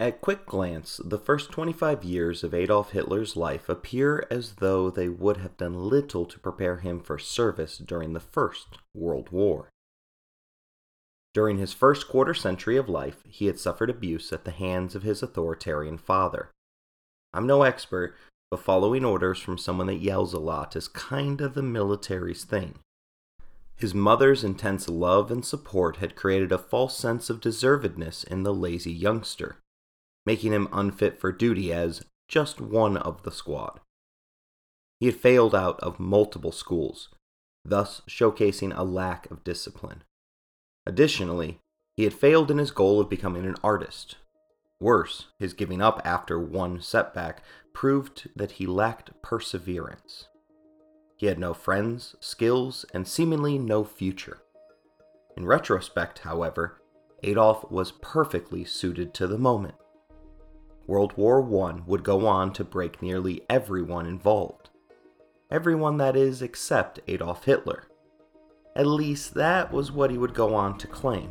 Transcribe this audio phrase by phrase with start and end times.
[0.00, 5.08] At quick glance, the first 25 years of Adolf Hitler's life appear as though they
[5.08, 9.70] would have done little to prepare him for service during the First World War.
[11.34, 15.02] During his first quarter century of life, he had suffered abuse at the hands of
[15.02, 16.50] his authoritarian father.
[17.34, 18.14] I'm no expert,
[18.52, 22.78] but following orders from someone that yells a lot is kind of the military's thing.
[23.74, 28.54] His mother's intense love and support had created a false sense of deservedness in the
[28.54, 29.56] lazy youngster
[30.28, 33.80] making him unfit for duty as just one of the squad.
[35.00, 37.08] He had failed out of multiple schools,
[37.64, 40.02] thus showcasing a lack of discipline.
[40.84, 41.60] Additionally,
[41.96, 44.16] he had failed in his goal of becoming an artist.
[44.78, 50.28] Worse, his giving up after one setback proved that he lacked perseverance.
[51.16, 54.42] He had no friends, skills, and seemingly no future.
[55.38, 56.82] In retrospect, however,
[57.22, 59.76] Adolf was perfectly suited to the moment.
[60.88, 64.70] World War I would go on to break nearly everyone involved.
[65.50, 67.84] Everyone, that is, except Adolf Hitler.
[68.74, 71.30] At least that was what he would go on to claim.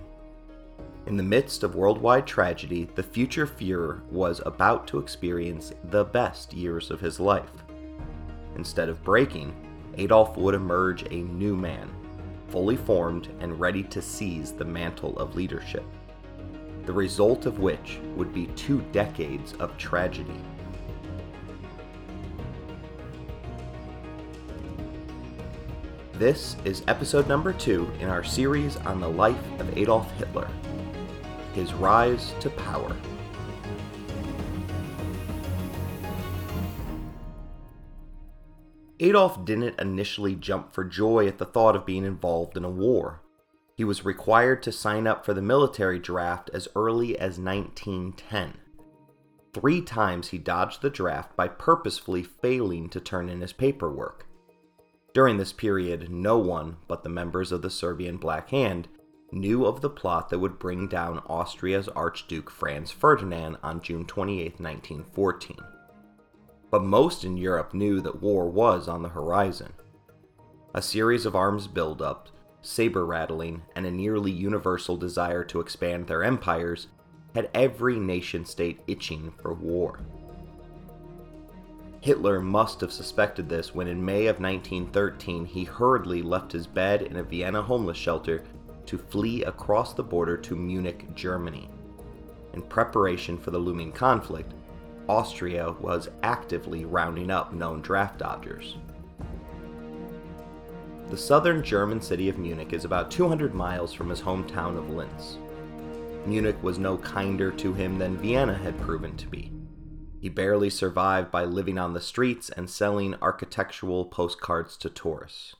[1.08, 6.53] In the midst of worldwide tragedy, the future Fuhrer was about to experience the best
[6.53, 7.63] years of his life.
[8.55, 9.55] Instead of breaking,
[9.97, 11.89] Adolf would emerge a new man,
[12.50, 15.83] fully formed and ready to seize the mantle of leadership
[16.88, 20.41] the result of which would be two decades of tragedy.
[26.13, 30.49] This is episode number two in our series on the life of Adolf Hitler
[31.57, 32.95] his rise to power.
[38.99, 43.22] Adolf didn't initially jump for joy at the thought of being involved in a war.
[43.78, 48.56] He was required to sign up for the military draft as early as 1910.
[49.53, 54.25] Three times he dodged the draft by purposefully failing to turn in his paperwork.
[55.14, 58.88] During this period, no one but the members of the Serbian Black Hand
[59.31, 64.59] knew of the plot that would bring down Austria's Archduke Franz Ferdinand on June 28,
[64.59, 65.57] 1914.
[66.72, 69.74] But most in Europe knew that war was on the horizon.
[70.74, 72.31] A series of arms buildups
[72.62, 76.88] saber rattling, and a nearly universal desire to expand their empires
[77.35, 80.00] had every nation state itching for war.
[82.01, 87.01] Hitler must have suspected this when in May of 1913 he hurriedly left his bed
[87.01, 88.44] in a Vienna homeless shelter
[88.85, 91.69] to flee across the border to Munich, Germany.
[92.53, 94.53] In preparation for the looming conflict,
[95.09, 98.78] Austria was actively rounding up known draft dodgers.
[101.09, 105.38] The southern German city of Munich is about 200 miles from his hometown of Linz.
[106.25, 109.50] Munich was no kinder to him than Vienna had proven to be.
[110.19, 115.56] He barely survived by living on the streets and selling architectural postcards to tourists.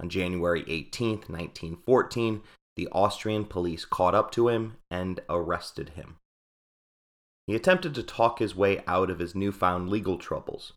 [0.00, 2.42] On January 18, 1914,
[2.74, 6.16] the Austrian police caught up to him and arrested him.
[7.46, 10.72] He attempted to talk his way out of his newfound legal troubles,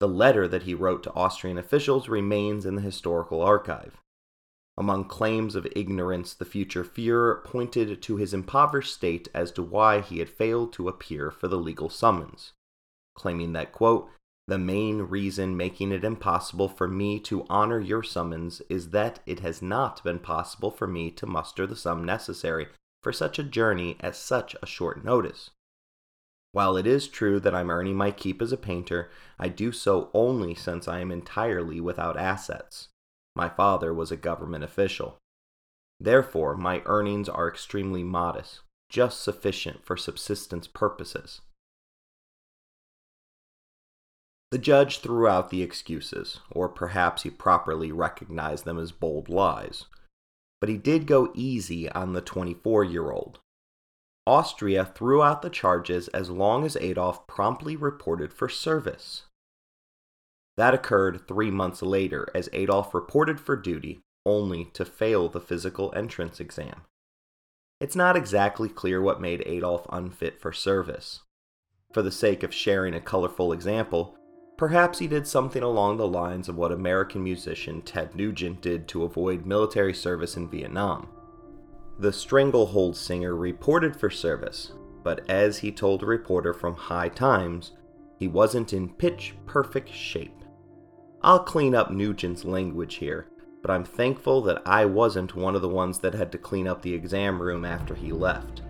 [0.00, 4.00] the letter that he wrote to Austrian officials remains in the historical archive.
[4.78, 10.00] Among claims of ignorance, the future Fuhrer pointed to his impoverished state as to why
[10.00, 12.54] he had failed to appear for the legal summons,
[13.14, 14.08] claiming that, quote,
[14.48, 19.40] the main reason making it impossible for me to honor your summons is that it
[19.40, 22.68] has not been possible for me to muster the sum necessary
[23.02, 25.50] for such a journey at such a short notice.
[26.52, 30.10] While it is true that I'm earning my keep as a painter, I do so
[30.12, 32.88] only since I am entirely without assets.
[33.36, 35.18] My father was a government official.
[36.00, 41.40] Therefore, my earnings are extremely modest, just sufficient for subsistence purposes.
[44.50, 49.84] The judge threw out the excuses, or perhaps he properly recognized them as bold lies.
[50.60, 53.38] But he did go easy on the 24 year old,
[54.26, 59.24] Austria threw out the charges as long as Adolf promptly reported for service.
[60.56, 65.92] That occurred three months later as Adolf reported for duty only to fail the physical
[65.96, 66.82] entrance exam.
[67.80, 71.20] It's not exactly clear what made Adolf unfit for service.
[71.94, 74.16] For the sake of sharing a colorful example,
[74.58, 79.04] perhaps he did something along the lines of what American musician Ted Nugent did to
[79.04, 81.08] avoid military service in Vietnam.
[82.00, 87.72] The Stranglehold singer reported for service, but as he told a reporter from High Times,
[88.16, 90.42] he wasn't in pitch perfect shape.
[91.20, 93.26] I'll clean up Nugent's language here,
[93.60, 96.80] but I'm thankful that I wasn't one of the ones that had to clean up
[96.80, 98.62] the exam room after he left.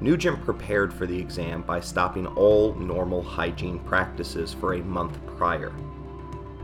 [0.00, 5.72] Nugent prepared for the exam by stopping all normal hygiene practices for a month prior.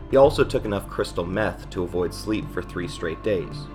[0.09, 3.67] He also took enough crystal meth to avoid sleep for three straight days.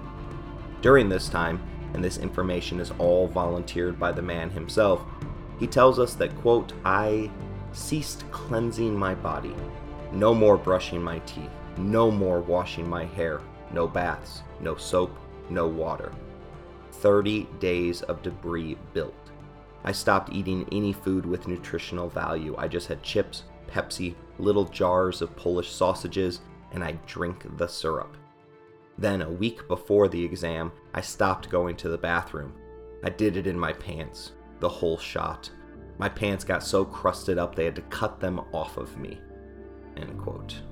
[0.83, 1.59] During this time,
[1.95, 5.03] and this information is all volunteered by the man himself,
[5.59, 7.31] he tells us that, quote, I
[7.73, 9.55] ceased cleansing my body,
[10.13, 13.41] no more brushing my teeth, no more washing my hair,
[13.73, 15.17] no baths, no soap,
[15.51, 16.13] no water.
[16.93, 19.15] 30 days of debris built.
[19.85, 22.55] I stopped eating any food with nutritional value.
[22.59, 26.41] I just had chips, Pepsi, little jars of Polish sausages,
[26.73, 28.17] and I drink the syrup.
[28.99, 32.55] Then, a week before the exam, I stopped going to the bathroom.
[33.05, 35.51] I did it in my pants, the whole shot.
[35.99, 39.21] My pants got so crusted up they had to cut them off of me.
[39.97, 40.63] End quote.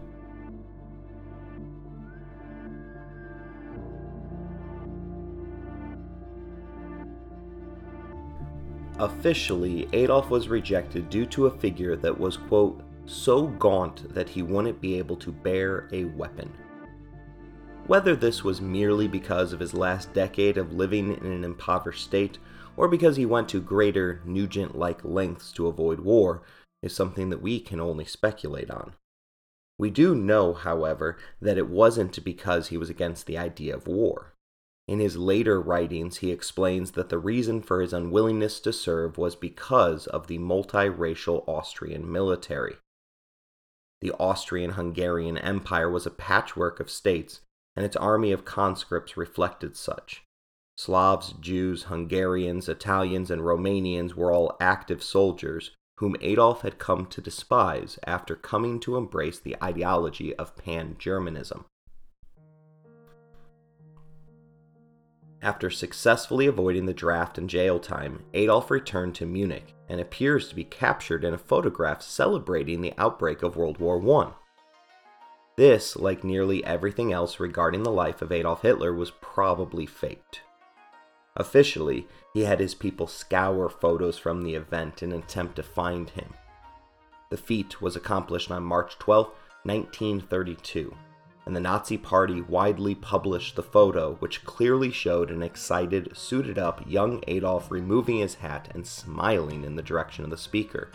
[8.98, 14.42] Officially, Adolf was rejected due to a figure that was, quote, so gaunt that he
[14.42, 16.50] wouldn't be able to bear a weapon.
[17.86, 22.38] Whether this was merely because of his last decade of living in an impoverished state,
[22.78, 26.42] or because he went to greater Nugent like lengths to avoid war,
[26.82, 28.94] is something that we can only speculate on.
[29.78, 34.32] We do know, however, that it wasn't because he was against the idea of war.
[34.88, 39.36] In his later writings, he explains that the reason for his unwillingness to serve was
[39.36, 42.76] because of the multiracial Austrian military.
[44.00, 47.40] The Austrian Hungarian Empire was a patchwork of states,
[47.76, 50.22] and its army of conscripts reflected such.
[50.76, 57.20] Slavs, Jews, Hungarians, Italians, and Romanians were all active soldiers whom Adolf had come to
[57.20, 61.64] despise after coming to embrace the ideology of pan Germanism.
[65.40, 70.54] After successfully avoiding the draft and jail time, Adolf returned to Munich and appears to
[70.54, 74.32] be captured in a photograph celebrating the outbreak of World War I.
[75.56, 80.40] This, like nearly everything else regarding the life of Adolf Hitler, was probably faked.
[81.36, 86.10] Officially, he had his people scour photos from the event in an attempt to find
[86.10, 86.34] him.
[87.30, 89.26] The feat was accomplished on March 12,
[89.64, 90.94] 1932
[91.46, 96.82] and the Nazi Party widely published the photo, which clearly showed an excited, suited up
[96.86, 100.90] young Adolf removing his hat and smiling in the direction of the speaker.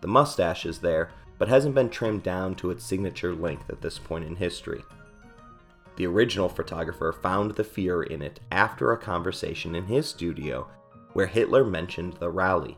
[0.00, 1.10] The mustache is there,
[1.40, 4.84] but hasn't been trimmed down to its signature length at this point in history.
[5.96, 10.68] The original photographer found the Fuhrer in it after a conversation in his studio
[11.14, 12.76] where Hitler mentioned the rally.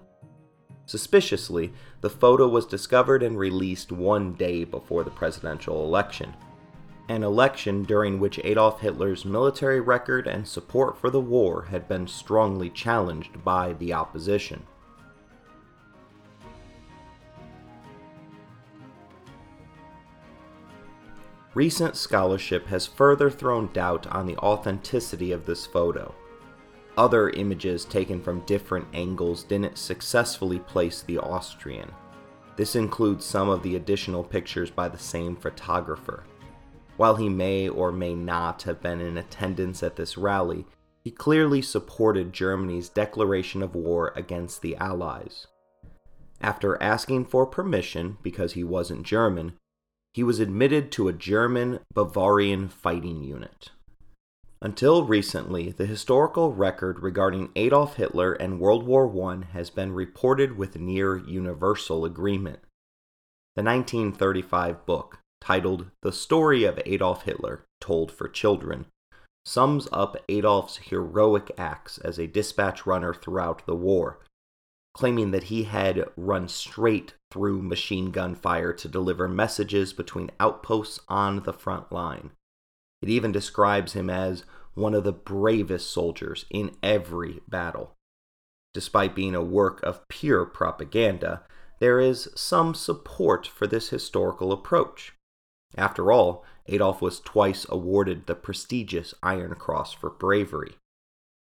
[0.87, 1.73] Suspiciously,
[2.03, 6.33] the photo was discovered and released one day before the presidential election
[7.09, 12.07] an election during which Adolf Hitler's military record and support for the war had been
[12.07, 14.63] strongly challenged by the opposition.
[21.55, 26.15] Recent scholarship has further thrown doubt on the authenticity of this photo.
[26.97, 31.91] Other images taken from different angles didn't successfully place the Austrian.
[32.57, 36.25] This includes some of the additional pictures by the same photographer.
[36.97, 40.67] While he may or may not have been in attendance at this rally,
[41.05, 45.47] he clearly supported Germany's declaration of war against the Allies.
[46.41, 49.55] After asking for permission because he wasn't German,
[50.15, 53.71] he was admitted to a German Bavarian fighting unit.
[54.61, 60.57] Until recently, the historical record regarding Adolf Hitler and World War I has been reported
[60.57, 62.61] with near universal agreement.
[63.57, 68.87] The 1935 book, titled The Story of Adolf Hitler, Told for Children,
[69.45, 74.21] sums up Adolf's heroic acts as a dispatch runner throughout the war,
[74.95, 81.01] claiming that he had run straight through machine gun fire to deliver messages between outposts
[81.09, 82.31] on the front line.
[83.01, 84.45] It even describes him as
[84.75, 87.95] one of the bravest soldiers in every battle.
[88.75, 91.43] Despite being a work of pure propaganda,
[91.79, 95.15] there is some support for this historical approach.
[95.77, 100.77] After all, Adolf was twice awarded the prestigious Iron Cross for bravery.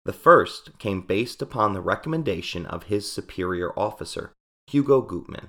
[0.07, 4.33] The first came based upon the recommendation of his superior officer,
[4.69, 5.49] Hugo Gutmann.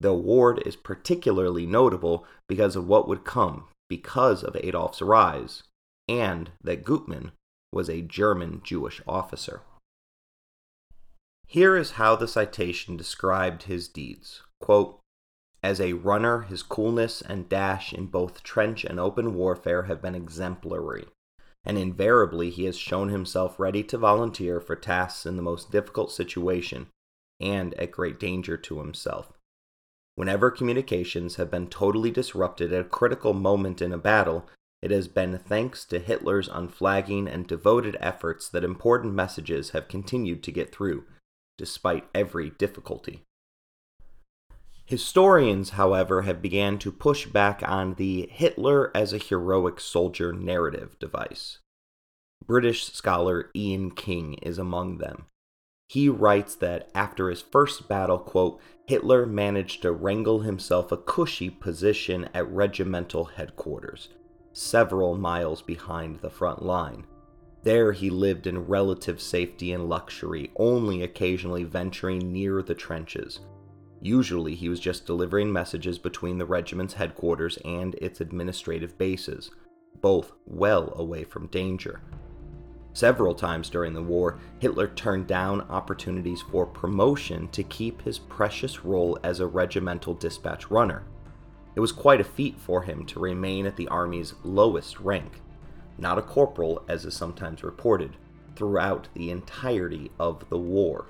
[0.00, 5.62] The award is particularly notable because of what would come because of Adolf's rise,
[6.08, 7.30] and that Gutmann
[7.72, 9.60] was a German Jewish officer.
[11.46, 14.42] Here is how the citation described his deeds.
[14.60, 14.98] Quote,
[15.62, 20.16] as a runner, his coolness and dash in both trench and open warfare have been
[20.16, 21.06] exemplary.
[21.64, 26.10] And invariably he has shown himself ready to volunteer for tasks in the most difficult
[26.10, 26.88] situation
[27.40, 29.32] and at great danger to himself.
[30.14, 34.48] Whenever communications have been totally disrupted at a critical moment in a battle,
[34.82, 40.42] it has been thanks to Hitler's unflagging and devoted efforts that important messages have continued
[40.42, 41.04] to get through,
[41.56, 43.22] despite every difficulty.
[44.92, 50.98] Historians, however, have began to push back on the Hitler as a heroic soldier narrative
[50.98, 51.60] device.
[52.46, 55.24] British scholar Ian King is among them.
[55.88, 61.48] He writes that after his first battle, quote, Hitler managed to wrangle himself a cushy
[61.48, 64.10] position at regimental headquarters,
[64.52, 67.06] several miles behind the front line.
[67.62, 73.40] There he lived in relative safety and luxury, only occasionally venturing near the trenches.
[74.02, 79.52] Usually, he was just delivering messages between the regiment's headquarters and its administrative bases,
[80.00, 82.00] both well away from danger.
[82.94, 88.84] Several times during the war, Hitler turned down opportunities for promotion to keep his precious
[88.84, 91.04] role as a regimental dispatch runner.
[91.76, 95.40] It was quite a feat for him to remain at the Army's lowest rank,
[95.96, 98.16] not a corporal as is sometimes reported,
[98.56, 101.06] throughout the entirety of the war.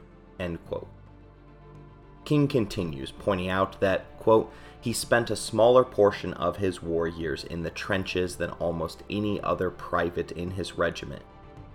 [2.25, 7.45] King continues, pointing out that, quote, he spent a smaller portion of his war years
[7.45, 11.23] in the trenches than almost any other private in his regiment.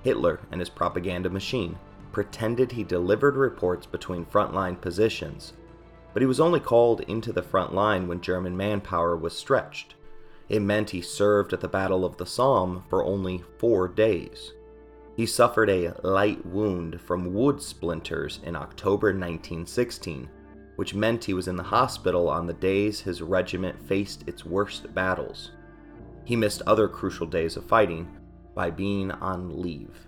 [0.04, 1.78] Hitler and his propaganda machine
[2.12, 5.54] pretended he delivered reports between frontline positions,
[6.14, 9.96] but he was only called into the front line when German manpower was stretched.
[10.50, 14.54] It meant he served at the Battle of the Somme for only four days.
[15.16, 20.30] He suffered a light wound from wood splinters in October 1916
[20.78, 24.94] which meant he was in the hospital on the days his regiment faced its worst
[24.94, 25.52] battles.
[26.24, 28.08] He missed other crucial days of fighting
[28.56, 30.08] by being on leave.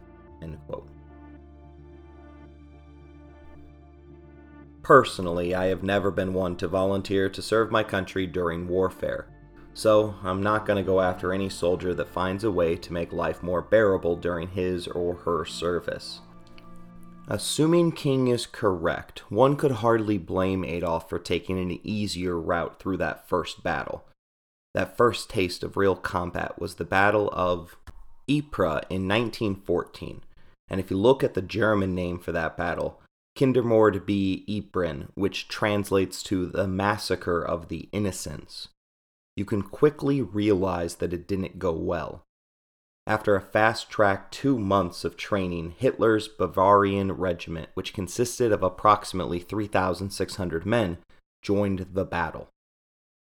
[4.89, 9.27] Personally, I have never been one to volunteer to serve my country during warfare,
[9.75, 13.13] so I'm not going to go after any soldier that finds a way to make
[13.13, 16.21] life more bearable during his or her service.
[17.31, 22.97] Assuming King is correct, one could hardly blame Adolf for taking an easier route through
[22.97, 24.03] that first battle.
[24.73, 27.77] That first taste of real combat was the Battle of
[28.27, 30.21] Ypres in 1914,
[30.69, 32.99] and if you look at the German name for that battle,
[33.37, 38.69] Kindermord bei Ypres, which translates to the Massacre of the Innocents,
[39.35, 42.25] you can quickly realize that it didn't go well.
[43.09, 49.39] After a fast track two months of training, Hitler's Bavarian regiment, which consisted of approximately
[49.39, 50.99] 3,600 men,
[51.41, 52.49] joined the battle.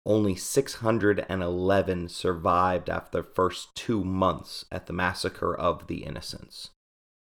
[0.07, 6.71] Only 611 survived after the first two months at the massacre of the Innocents.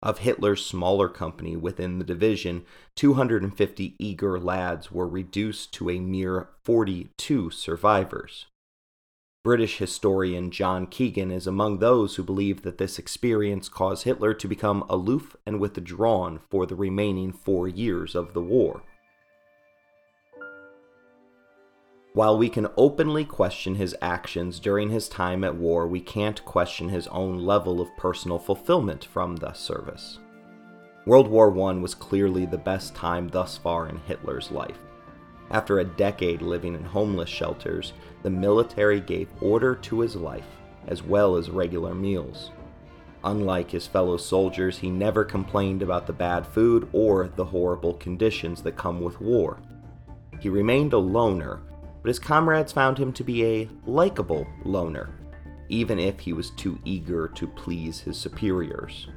[0.01, 6.49] Of Hitler's smaller company within the division, 250 eager lads were reduced to a mere
[6.63, 8.47] 42 survivors.
[9.43, 14.47] British historian John Keegan is among those who believe that this experience caused Hitler to
[14.47, 18.83] become aloof and withdrawn for the remaining four years of the war.
[22.13, 26.89] While we can openly question his actions during his time at war, we can't question
[26.89, 30.19] his own level of personal fulfillment from the service.
[31.07, 34.77] World War I was clearly the best time thus far in Hitler's life.
[35.51, 37.91] After a decade living in homeless shelters,
[38.23, 40.47] the military gave order to his life,
[40.87, 42.51] as well as regular meals.
[43.23, 48.63] Unlike his fellow soldiers, he never complained about the bad food or the horrible conditions
[48.63, 49.59] that come with war.
[50.39, 51.61] He remained a loner,
[52.01, 55.09] but his comrades found him to be a likable loner,
[55.69, 59.07] even if he was too eager to please his superiors.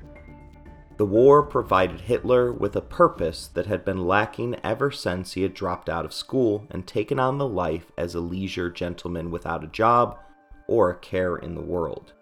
[0.96, 5.52] The war provided Hitler with a purpose that had been lacking ever since he had
[5.52, 9.68] dropped out of school and taken on the life as a leisure gentleman without a
[9.68, 10.18] job
[10.68, 12.12] or a care in the world.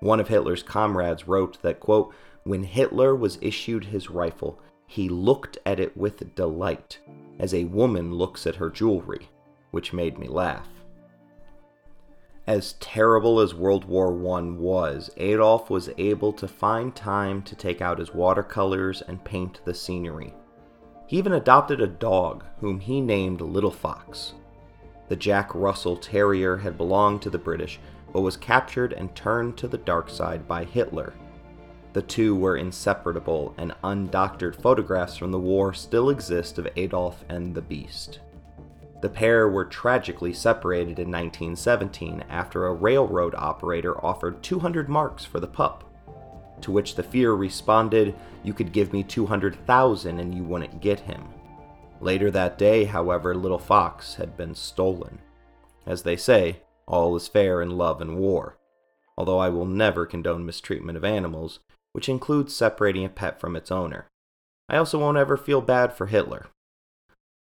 [0.00, 2.12] One of Hitler's comrades wrote that, quote,
[2.42, 6.98] when Hitler was issued his rifle, he looked at it with delight,
[7.38, 9.28] as a woman looks at her jewelry,
[9.70, 10.68] which made me laugh.
[12.46, 17.80] As terrible as World War I was, Adolf was able to find time to take
[17.80, 20.32] out his watercolors and paint the scenery.
[21.08, 24.34] He even adopted a dog, whom he named Little Fox.
[25.08, 27.80] The Jack Russell Terrier had belonged to the British,
[28.12, 31.14] but was captured and turned to the dark side by Hitler.
[31.94, 37.56] The two were inseparable, and undoctored photographs from the war still exist of Adolf and
[37.56, 38.20] the Beast.
[39.00, 45.38] The pair were tragically separated in 1917 after a railroad operator offered 200 marks for
[45.38, 45.84] the pup.
[46.62, 51.28] To which the Fuhrer responded, You could give me 200,000 and you wouldn't get him.
[52.00, 55.18] Later that day, however, little Fox had been stolen.
[55.86, 58.56] As they say, all is fair in love and war.
[59.18, 61.60] Although I will never condone mistreatment of animals,
[61.92, 64.06] which includes separating a pet from its owner.
[64.68, 66.46] I also won't ever feel bad for Hitler.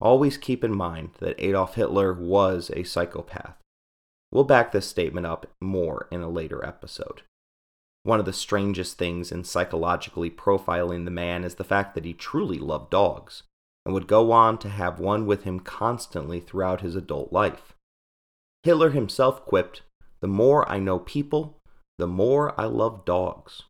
[0.05, 3.55] Always keep in mind that Adolf Hitler was a psychopath.
[4.31, 7.23] We'll back this statement up more in a later episode.
[8.03, 12.13] One of the strangest things in psychologically profiling the man is the fact that he
[12.13, 13.41] truly loved dogs
[13.83, 17.73] and would go on to have one with him constantly throughout his adult life.
[18.61, 19.81] Hitler himself quipped,
[20.19, 21.57] The more I know people,
[21.97, 23.63] the more I love dogs.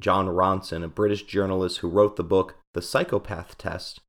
[0.00, 4.00] Jon Ronson, a British journalist who wrote the book The Psychopath Test,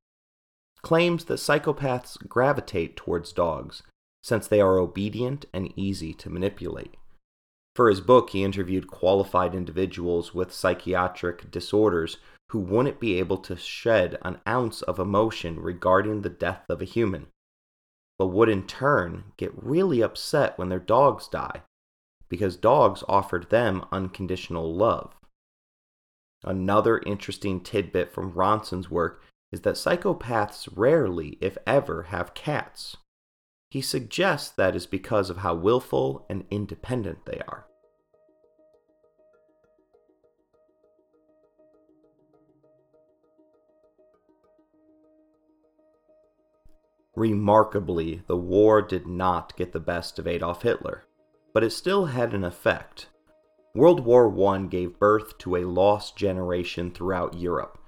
[0.82, 3.82] claims that psychopaths gravitate towards dogs
[4.22, 6.96] since they are obedient and easy to manipulate.
[7.74, 12.18] For his book, he interviewed qualified individuals with psychiatric disorders
[12.50, 16.86] who wouldn't be able to shed an ounce of emotion regarding the death of a
[16.86, 17.28] human,
[18.18, 21.62] but would in turn get really upset when their dogs die,
[22.28, 25.14] because dogs offered them unconditional love.
[26.44, 32.96] Another interesting tidbit from Ronson's work is that psychopaths rarely, if ever, have cats.
[33.68, 37.66] He suggests that is because of how willful and independent they are.
[47.14, 51.04] Remarkably, the war did not get the best of Adolf Hitler,
[51.52, 53.08] but it still had an effect.
[53.74, 57.78] World War I gave birth to a lost generation throughout Europe,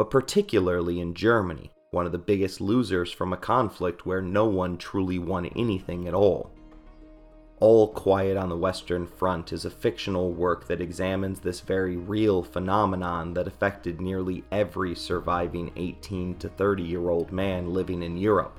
[0.00, 4.78] but particularly in Germany, one of the biggest losers from a conflict where no one
[4.78, 6.50] truly won anything at all.
[7.58, 12.42] All Quiet on the Western Front is a fictional work that examines this very real
[12.42, 18.58] phenomenon that affected nearly every surviving 18 to 30 year old man living in Europe.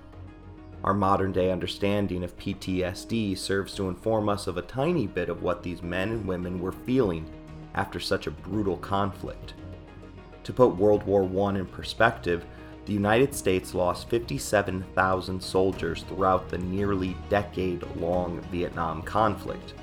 [0.83, 5.41] Our modern day understanding of PTSD serves to inform us of a tiny bit of
[5.41, 7.25] what these men and women were feeling
[7.73, 9.55] after such a brutal conflict.
[10.43, 12.45] To put World War I in perspective,
[12.85, 19.75] the United States lost 57,000 soldiers throughout the nearly decade long Vietnam conflict.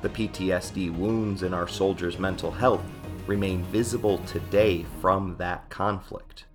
[0.00, 2.82] The PTSD wounds in our soldiers' mental health
[3.26, 6.46] remain visible today from that conflict.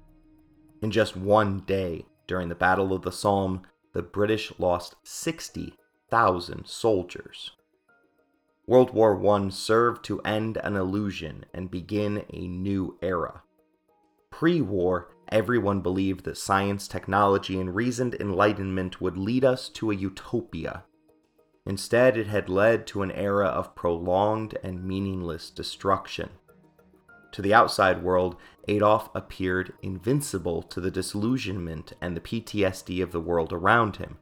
[0.82, 3.62] In just one day, during the Battle of the Somme,
[3.93, 7.52] the British lost 60,000 soldiers.
[8.67, 13.43] World War I served to end an illusion and begin a new era.
[14.30, 19.95] Pre war, everyone believed that science, technology, and reasoned enlightenment would lead us to a
[19.95, 20.84] utopia.
[21.65, 26.30] Instead, it had led to an era of prolonged and meaningless destruction.
[27.32, 28.36] To the outside world,
[28.67, 34.17] Adolf appeared invincible to the disillusionment and the PTSD of the world around him.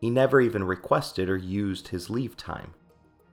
[0.00, 2.72] He never even requested or used his leave time.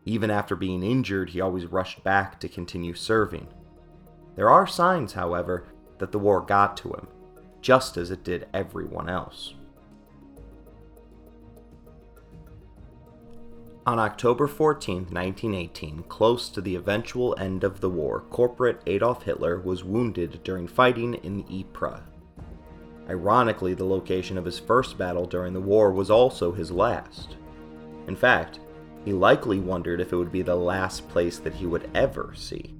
[0.05, 3.47] Even after being injured, he always rushed back to continue serving.
[4.35, 5.65] There are signs, however,
[5.97, 7.07] that the war got to him,
[7.61, 9.55] just as it did everyone else.
[13.87, 19.59] On October 14, 1918, close to the eventual end of the war, Corporal Adolf Hitler
[19.59, 22.01] was wounded during fighting in the Ypres.
[23.07, 27.37] Ironically, the location of his first battle during the war was also his last.
[28.07, 28.59] In fact,
[29.05, 32.75] he likely wondered if it would be the last place that he would ever see.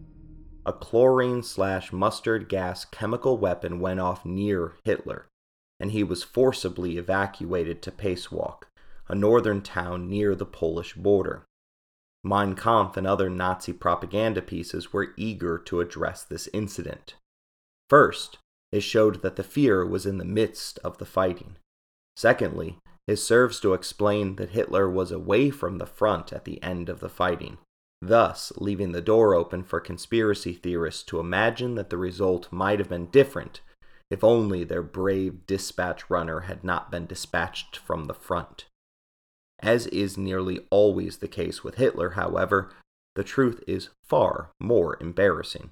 [0.66, 5.28] A chlorine slash mustard gas chemical weapon went off near Hitler,
[5.80, 8.68] and he was forcibly evacuated to Pasewalk,
[9.08, 11.46] a northern town near the Polish border.
[12.24, 17.14] Mein Kampf and other Nazi propaganda pieces were eager to address this incident.
[17.88, 18.40] First,
[18.72, 21.58] it showed that the Fuhrer was in the midst of the fighting.
[22.16, 26.90] Secondly, it serves to explain that Hitler was away from the front at the end
[26.90, 27.58] of the fighting,
[28.02, 32.90] thus leaving the door open for conspiracy theorists to imagine that the result might have
[32.90, 33.62] been different
[34.12, 38.66] if only their brave dispatch runner had not been dispatched from the front.
[39.60, 42.72] As is nearly always the case with Hitler, however,
[43.16, 45.72] the truth is far more embarrassing.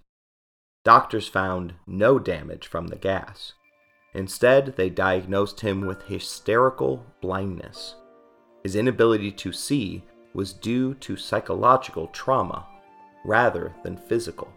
[0.84, 3.54] Doctors found no damage from the gas.
[4.14, 7.96] Instead, they diagnosed him with hysterical blindness.
[8.64, 12.68] His inability to see was due to psychological trauma
[13.26, 14.54] rather than physical.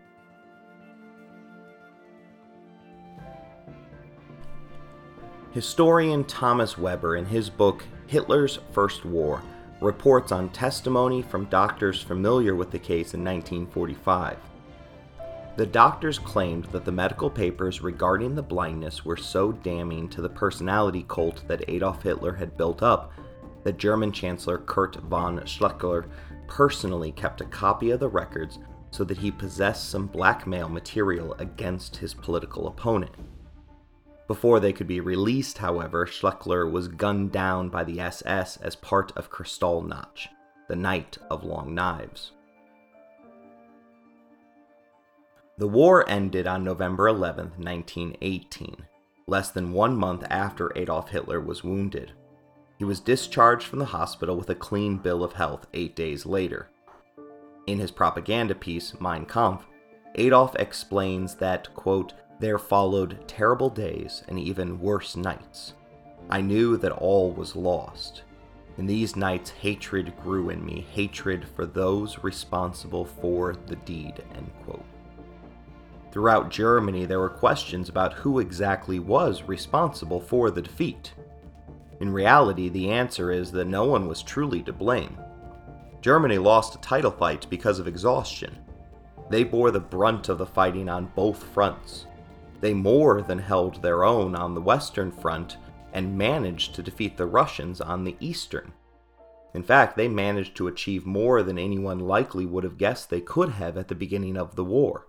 [5.53, 9.43] Historian Thomas Weber, in his book Hitler's First War,
[9.81, 14.37] reports on testimony from doctors familiar with the case in 1945.
[15.57, 20.29] The doctors claimed that the medical papers regarding the blindness were so damning to the
[20.29, 23.13] personality cult that Adolf Hitler had built up
[23.65, 26.09] that German Chancellor Kurt von Schleicher
[26.47, 28.59] personally kept a copy of the records
[28.91, 33.15] so that he possessed some blackmail material against his political opponent.
[34.29, 39.11] Before they could be released, however, Schleicher was gunned down by the SS as part
[39.17, 40.29] of Kristallnacht,
[40.69, 42.33] the Night of Long Knives.
[45.59, 48.77] The war ended on November 11, 1918,
[49.27, 52.13] less than one month after Adolf Hitler was wounded.
[52.77, 56.69] He was discharged from the hospital with a clean bill of health eight days later.
[57.67, 59.65] In his propaganda piece, Mein Kampf,
[60.17, 65.73] Adolf explains that, quote, there followed terrible days and even worse nights.
[66.29, 68.25] I knew that all was lost.
[68.77, 74.23] In these nights, hatred grew in me, hatred for those responsible for the deed.
[76.17, 81.13] Throughout Germany, there were questions about who exactly was responsible for the defeat.
[82.01, 85.15] In reality, the answer is that no one was truly to blame.
[86.01, 88.57] Germany lost a title fight because of exhaustion.
[89.29, 92.07] They bore the brunt of the fighting on both fronts
[92.63, 95.59] they more than held their own on the Western Front
[95.93, 98.73] and managed to defeat the Russians on the Eastern.
[99.53, 103.51] In fact, they managed to achieve more than anyone likely would have guessed they could
[103.51, 105.09] have at the beginning of the war.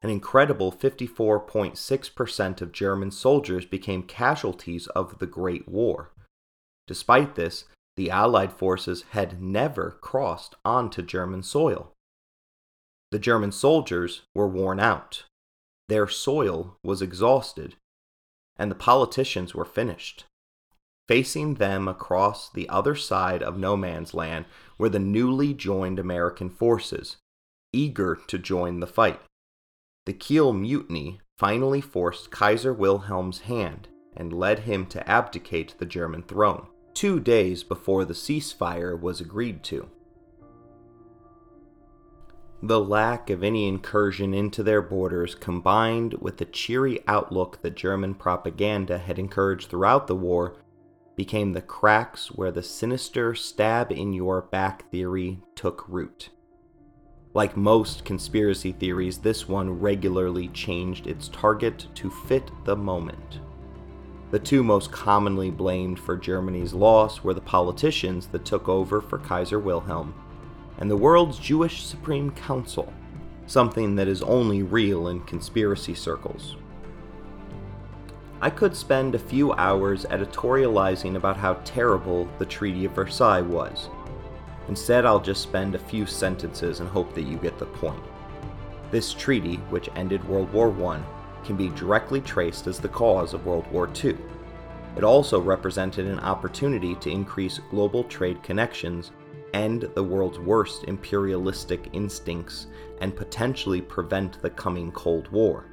[0.00, 6.12] An incredible 54.6% of German soldiers became casualties of the Great War.
[6.86, 7.64] Despite this,
[7.96, 11.92] the Allied forces had never crossed onto German soil.
[13.10, 15.24] The German soldiers were worn out.
[15.88, 17.74] Their soil was exhausted,
[18.56, 20.26] and the politicians were finished.
[21.08, 24.44] Facing them across the other side of no man's land
[24.76, 27.16] were the newly joined American forces,
[27.72, 29.20] eager to join the fight.
[30.08, 36.22] The Kiel Mutiny finally forced Kaiser Wilhelm's hand and led him to abdicate the German
[36.22, 39.90] throne, two days before the ceasefire was agreed to.
[42.62, 48.14] The lack of any incursion into their borders, combined with the cheery outlook that German
[48.14, 50.56] propaganda had encouraged throughout the war,
[51.16, 56.30] became the cracks where the sinister stab in your back theory took root.
[57.38, 63.38] Like most conspiracy theories, this one regularly changed its target to fit the moment.
[64.32, 69.18] The two most commonly blamed for Germany's loss were the politicians that took over for
[69.18, 70.14] Kaiser Wilhelm
[70.78, 72.92] and the world's Jewish Supreme Council,
[73.46, 76.56] something that is only real in conspiracy circles.
[78.40, 83.90] I could spend a few hours editorializing about how terrible the Treaty of Versailles was.
[84.68, 88.02] Instead, I'll just spend a few sentences and hope that you get the point.
[88.90, 91.02] This treaty, which ended World War I,
[91.44, 94.16] can be directly traced as the cause of World War II.
[94.96, 99.12] It also represented an opportunity to increase global trade connections
[99.54, 102.66] end the world's worst imperialistic instincts
[103.00, 105.66] and potentially prevent the coming Cold War.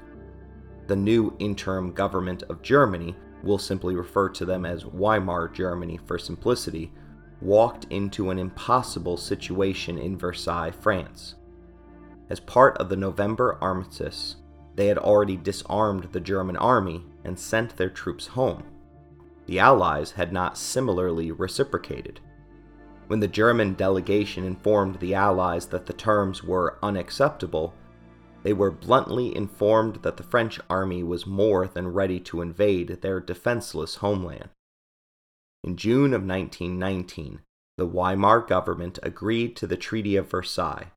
[0.87, 6.17] The new interim government of Germany, we'll simply refer to them as Weimar Germany for
[6.17, 6.93] simplicity,
[7.45, 11.35] walked into an impossible situation in Versailles, France.
[12.29, 14.37] As part of the November armistice,
[14.75, 18.63] they had already disarmed the German army and sent their troops home.
[19.45, 22.19] The Allies had not similarly reciprocated.
[23.07, 27.75] When the German delegation informed the Allies that the terms were unacceptable,
[28.41, 33.19] they were bluntly informed that the French army was more than ready to invade their
[33.19, 34.49] defenseless homeland.
[35.65, 37.41] In June of 1919,
[37.79, 40.91] the Weimar government agreed to the Treaty of Versailles,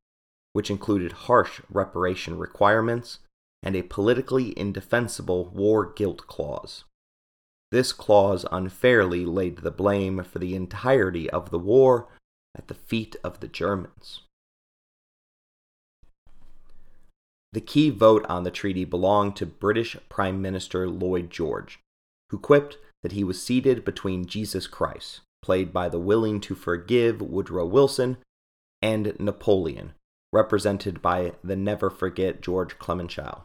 [0.53, 3.21] which included harsh reparation requirements
[3.63, 6.85] and a politically indefensible war guilt clause.
[7.73, 12.09] This clause unfairly laid the blame for the entirety of the war
[12.55, 14.21] at the feet of the Germans.
[17.55, 21.81] The key vote on the treaty belonged to British Prime Minister Lloyd George,
[22.29, 27.21] who quipped that he was seated between Jesus Christ, played by the willing to forgive
[27.21, 28.19] Woodrow Wilson,
[28.83, 29.93] and Napoleon,
[30.33, 33.43] represented by the never forget George Clemenceau.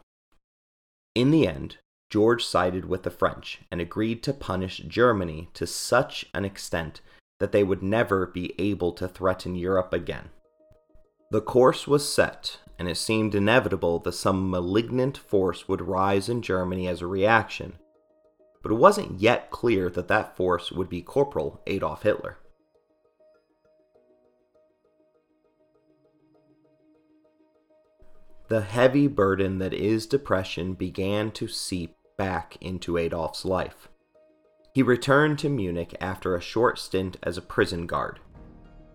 [1.16, 1.78] In the end,
[2.10, 7.02] George sided with the French and agreed to punish Germany to such an extent
[7.40, 10.30] that they would never be able to threaten Europe again.
[11.32, 16.44] The course was set, and it seemed inevitable that some malignant force would rise in
[16.44, 17.74] Germany as a reaction.
[18.64, 22.38] But it wasn't yet clear that that force would be Corporal Adolf Hitler.
[28.48, 33.90] The heavy burden that is depression began to seep back into Adolf's life.
[34.74, 38.20] He returned to Munich after a short stint as a prison guard.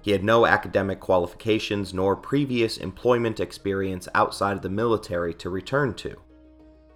[0.01, 5.93] He had no academic qualifications nor previous employment experience outside of the military to return
[5.95, 6.17] to.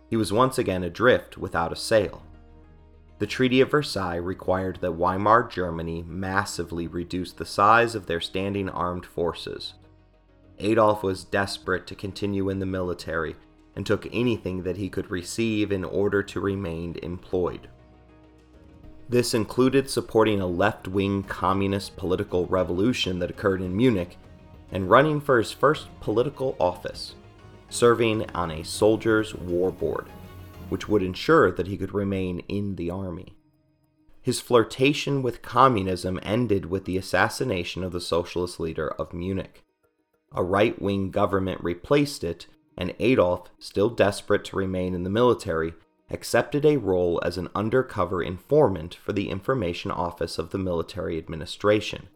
[0.09, 2.23] He was once again adrift without a sail.
[3.23, 8.69] The Treaty of Versailles required that Weimar Germany massively reduce the size of their standing
[8.69, 9.75] armed forces.
[10.59, 13.37] Adolf was desperate to continue in the military
[13.77, 17.69] and took anything that he could receive in order to remain employed.
[19.09, 24.19] This included supporting a left wing communist political revolution that occurred in Munich
[24.73, 27.15] and running for his first political office,
[27.69, 30.09] serving on a soldiers' war board,
[30.73, 33.37] which would ensure that he could remain in the army.
[34.23, 39.65] His flirtation with communism ended with the assassination of the socialist leader of Munich.
[40.35, 45.75] A right wing government replaced it, and Adolf, still desperate to remain in the military,
[46.09, 52.09] accepted a role as an undercover informant for the Information Office of the Military Administration.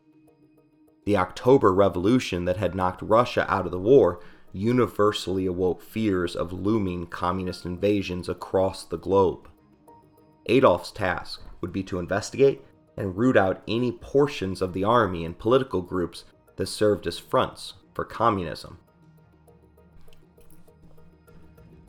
[1.05, 4.19] The October Revolution that had knocked Russia out of the war
[4.57, 9.49] universally awoke fears of looming communist invasions across the globe.
[10.47, 12.63] Adolf's task would be to investigate
[12.97, 16.25] and root out any portions of the army and political groups
[16.57, 18.79] that served as fronts for communism.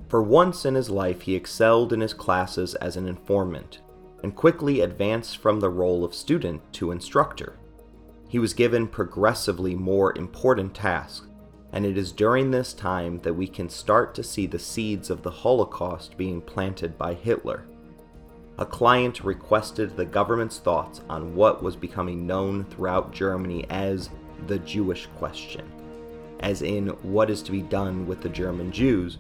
[0.10, 3.80] For once in his life, he excelled in his classes as an informant
[4.24, 7.58] and quickly advanced from the role of student to instructor.
[8.30, 11.27] He was given progressively more important tasks,
[11.72, 15.24] and it is during this time that we can start to see the seeds of
[15.24, 17.66] the Holocaust being planted by Hitler.
[18.58, 24.10] A client requested the government's thoughts on what was becoming known throughout Germany as
[24.48, 25.70] the Jewish question,
[26.40, 29.18] as in what is to be done with the German Jews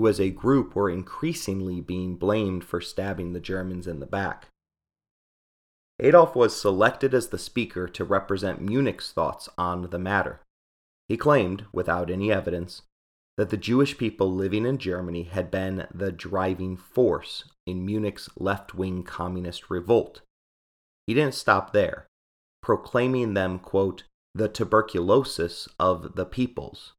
[0.00, 4.48] who as a group were increasingly being blamed for stabbing the Germans in the back.
[5.98, 10.40] Adolf was selected as the speaker to represent Munich's thoughts on the matter.
[11.10, 12.82] He claimed, without any evidence,
[13.36, 18.76] that the Jewish people living in Germany had been the driving force in Munich's left
[18.76, 20.20] wing communist revolt.
[21.08, 22.06] He didn't stop there,
[22.62, 24.04] proclaiming them, quote,
[24.36, 26.92] the tuberculosis of the peoples,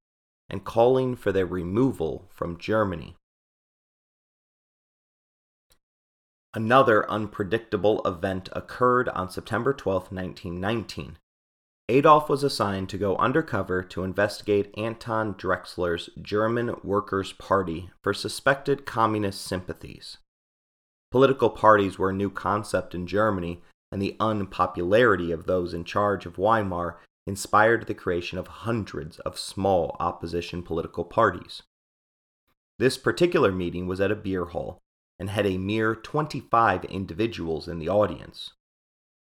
[0.50, 3.15] and calling for their removal from Germany.
[6.54, 11.17] Another unpredictable event occurred on September 12, 1919.
[11.89, 18.86] Adolf was assigned to go undercover to investigate Anton Drexler's German Workers' Party for suspected
[18.86, 20.17] communist sympathies.
[21.12, 26.26] Political parties were a new concept in Germany, and the unpopularity of those in charge
[26.26, 31.62] of Weimar inspired the creation of hundreds of small opposition political parties.
[32.80, 34.80] This particular meeting was at a beer hall
[35.20, 38.54] and had a mere 25 individuals in the audience.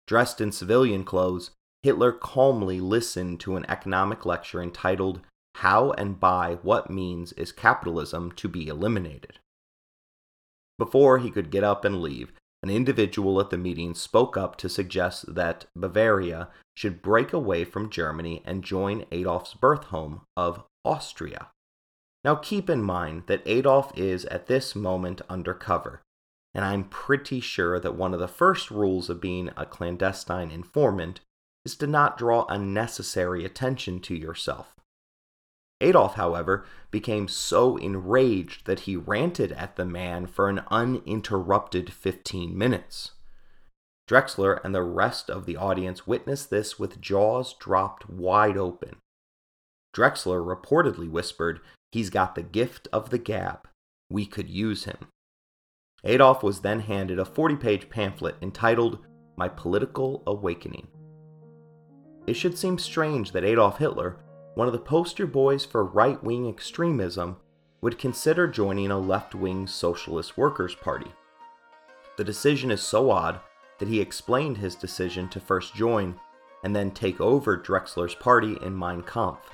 [0.08, 1.52] Dressed in civilian clothes,
[1.84, 5.20] Hitler calmly listened to an economic lecture entitled
[5.56, 9.40] How and by What Means is Capitalism to be Eliminated?
[10.80, 12.32] Before he could get up and leave,
[12.64, 17.90] an individual at the meeting spoke up to suggest that Bavaria should break away from
[17.90, 21.50] Germany and join Adolf's birth home of Austria.
[22.24, 26.02] Now keep in mind that Adolf is at this moment undercover,
[26.56, 31.20] and I'm pretty sure that one of the first rules of being a clandestine informant
[31.66, 34.76] is to not draw unnecessary attention to yourself.
[35.82, 42.58] Adolf, however, became so enraged that he ranted at the man for an uninterrupted 15
[42.58, 43.12] minutes.
[44.08, 48.98] Drexler and the rest of the audience witnessed this with jaws dropped wide open.
[49.94, 51.60] Drexler reportedly whispered,
[51.92, 53.68] He's got the gift of the gab.
[54.10, 54.98] We could use him.
[56.04, 59.00] Adolf was then handed a 40 page pamphlet entitled
[59.38, 60.88] My Political Awakening.
[62.26, 64.18] It should seem strange that Adolf Hitler,
[64.56, 67.38] one of the poster boys for right wing extremism,
[67.82, 71.12] would consider joining a left wing socialist workers' party.
[72.16, 73.42] The decision is so odd
[73.80, 76.18] that he explained his decision to first join
[76.64, 79.50] and then take over Drexler's party in Mein Kampf.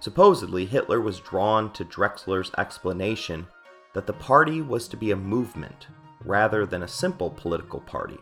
[0.00, 3.46] Supposedly, Hitler was drawn to Drexler's explanation
[3.92, 5.86] that the party was to be a movement
[6.24, 8.18] rather than a simple political party.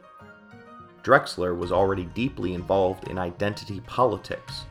[1.02, 4.66] Drexler was already deeply involved in identity politics,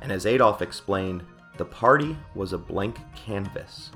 [0.00, 1.22] and as Adolf explained,
[1.56, 3.90] the party was a blank canvas.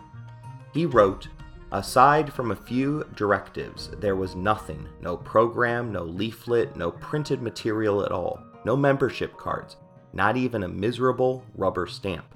[0.72, 1.28] He wrote,
[1.72, 8.04] Aside from a few directives, there was nothing no program, no leaflet, no printed material
[8.04, 9.76] at all, no membership cards,
[10.12, 12.26] not even a miserable rubber stamp.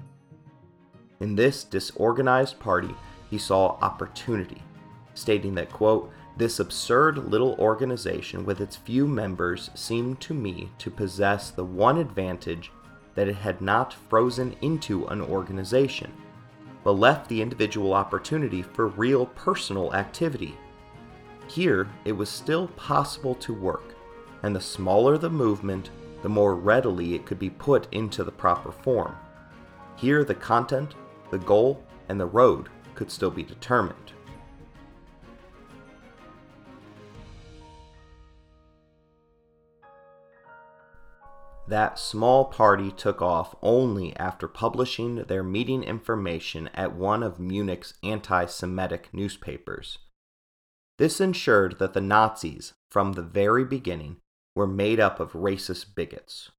[1.21, 2.95] In this disorganized party,
[3.31, 4.63] he saw opportunity,
[5.15, 10.91] stating that, quote, this absurd little organization with its few members seemed to me to
[10.91, 12.71] possess the one advantage
[13.15, 16.13] that it had not frozen into an organization
[16.89, 20.57] but left the individual opportunity for real personal activity.
[21.47, 23.95] Here, it was still possible to work,
[24.43, 25.91] and the smaller the movement,
[26.23, 29.15] the more readily it could be put into the proper form.
[29.97, 30.95] Here, the content,
[31.31, 34.13] the goal, and the road could still be determined.
[41.69, 47.93] That small party took off only after publishing their meeting information at one of Munich's
[48.03, 49.99] anti Semitic newspapers.
[50.97, 54.17] This ensured that the Nazis, from the very beginning,
[54.57, 56.51] were made up of racist bigots.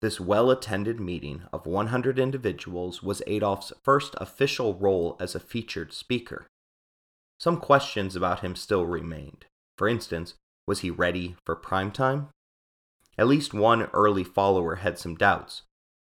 [0.00, 5.92] This well attended meeting of 100 individuals was Adolf's first official role as a featured
[5.92, 6.46] speaker.
[7.40, 9.46] Some questions about him still remained.
[9.76, 12.28] For instance, was he ready for prime time?
[13.18, 15.62] At least one early follower had some doubts,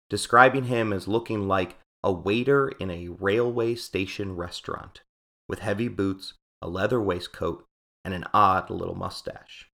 [0.09, 5.03] describing him as looking like a waiter in a railway station restaurant,
[5.49, 7.65] with heavy boots, a leather waistcoat,
[8.05, 9.69] and an odd little mustache.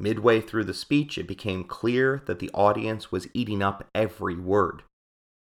[0.00, 4.82] Midway through the speech, it became clear that the audience was eating up every word.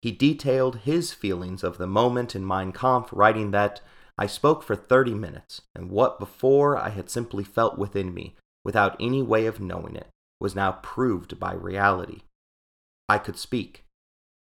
[0.02, 3.82] He detailed his feelings of the moment in Mein Kampf, writing that
[4.18, 8.96] I spoke for 30 minutes, and what before I had simply felt within me, without
[9.00, 10.08] any way of knowing it,
[10.42, 12.22] was now proved by reality.
[13.08, 13.86] I could speak.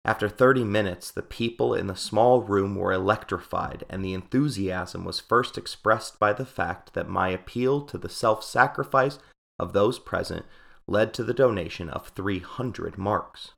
[0.04, 5.20] After 30 minutes, the people in the small room were electrified, and the enthusiasm was
[5.20, 9.18] first expressed by the fact that my appeal to the self sacrifice
[9.59, 10.44] of those present
[10.87, 13.52] led to the donation of 300 marks.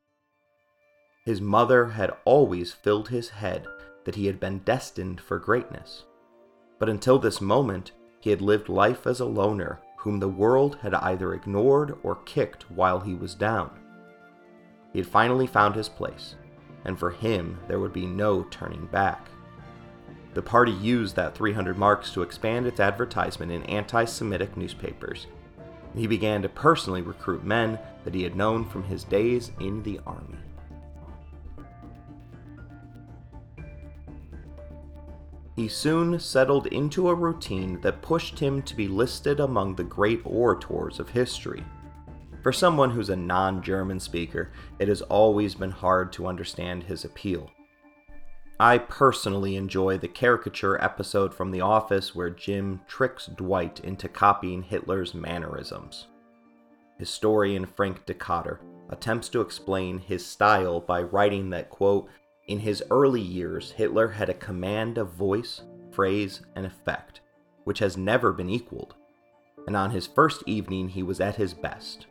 [1.24, 3.66] His mother had always filled his head
[4.04, 6.04] that he had been destined for greatness.
[6.78, 10.94] But until this moment, he had lived life as a loner whom the world had
[10.94, 13.68] either ignored or kicked while he was down.
[14.92, 16.36] He had finally found his place,
[16.84, 19.28] and for him there would be no turning back.
[20.34, 25.26] The party used that 300 marks to expand its advertisement in anti Semitic newspapers.
[25.92, 29.98] He began to personally recruit men that he had known from his days in the
[30.06, 30.38] army.
[35.56, 40.20] He soon settled into a routine that pushed him to be listed among the great
[40.24, 41.64] orators of history.
[42.42, 47.04] For someone who's a non German speaker, it has always been hard to understand his
[47.04, 47.50] appeal.
[48.60, 54.62] I personally enjoy the caricature episode from The Office where Jim tricks Dwight into copying
[54.62, 56.06] Hitler's mannerisms.
[56.98, 62.08] Historian Frank Decatur attempts to explain his style by writing that, quote,
[62.46, 67.20] in his early years, Hitler had a command of voice, phrase, and effect,
[67.64, 68.94] which has never been equaled.
[69.66, 72.06] And on his first evening, he was at his best.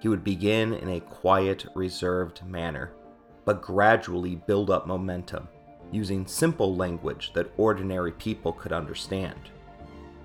[0.00, 2.92] He would begin in a quiet, reserved manner,
[3.44, 5.48] but gradually build up momentum,
[5.92, 9.50] using simple language that ordinary people could understand.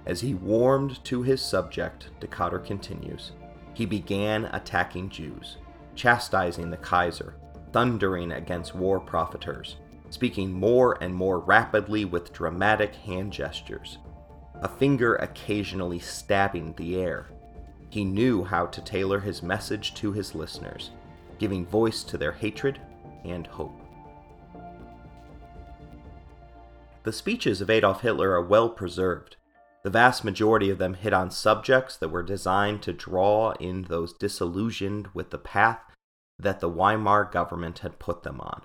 [0.06, 3.34] As he warmed to his subject, Decatur continues,
[3.74, 5.58] he began attacking Jews,
[5.96, 7.36] chastising the Kaiser,
[7.74, 9.76] thundering against war profiteers,
[10.10, 13.98] speaking more and more rapidly with dramatic hand gestures,
[14.62, 17.28] a finger occasionally stabbing the air.
[17.90, 20.92] He knew how to tailor his message to his listeners,
[21.40, 22.80] giving voice to their hatred
[23.26, 23.80] and hope.
[27.04, 29.36] The speeches of Adolf Hitler are well preserved.
[29.84, 34.14] The vast majority of them hit on subjects that were designed to draw in those
[34.14, 35.82] disillusioned with the path
[36.40, 38.64] that the Weimar government had put them on.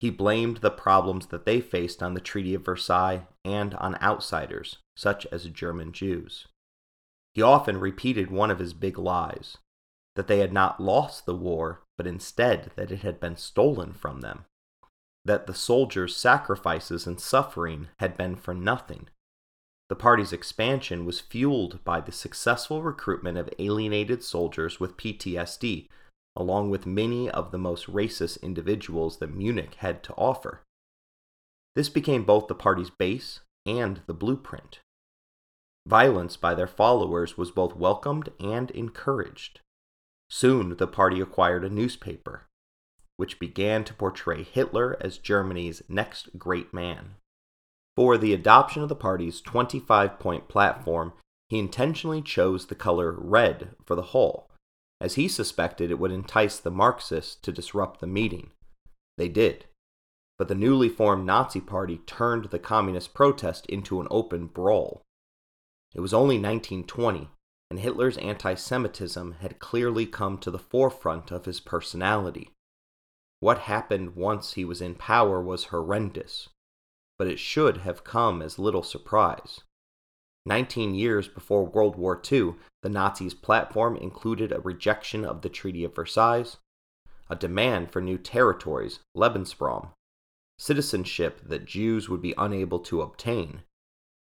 [0.00, 4.78] He blamed the problems that they faced on the Treaty of Versailles and on outsiders,
[4.96, 6.46] such as German Jews.
[7.34, 9.58] He often repeated one of his big lies
[10.14, 14.20] that they had not lost the war, but instead that it had been stolen from
[14.20, 14.44] them,
[15.24, 19.08] that the soldiers' sacrifices and suffering had been for nothing.
[19.88, 25.88] The party's expansion was fueled by the successful recruitment of alienated soldiers with PTSD
[26.36, 30.62] along with many of the most racist individuals that Munich had to offer.
[31.74, 34.80] This became both the party's base and the blueprint.
[35.86, 39.60] Violence by their followers was both welcomed and encouraged.
[40.28, 42.46] Soon the party acquired a newspaper,
[43.16, 47.14] which began to portray Hitler as Germany's next great man.
[47.96, 51.14] For the adoption of the party's 25 point platform,
[51.48, 54.47] he intentionally chose the color red for the hull,
[55.00, 58.50] as he suspected it would entice the Marxists to disrupt the meeting.
[59.16, 59.66] They did.
[60.38, 65.02] But the newly formed Nazi Party turned the communist protest into an open brawl.
[65.94, 67.30] It was only 1920,
[67.70, 72.50] and Hitler's anti Semitism had clearly come to the forefront of his personality.
[73.40, 76.48] What happened once he was in power was horrendous,
[77.18, 79.60] but it should have come as little surprise.
[80.48, 85.84] Nineteen years before World War II, the Nazis' platform included a rejection of the Treaty
[85.84, 86.56] of Versailles,
[87.28, 89.90] a demand for new territories, Lebensraum,
[90.58, 93.60] citizenship that Jews would be unable to obtain,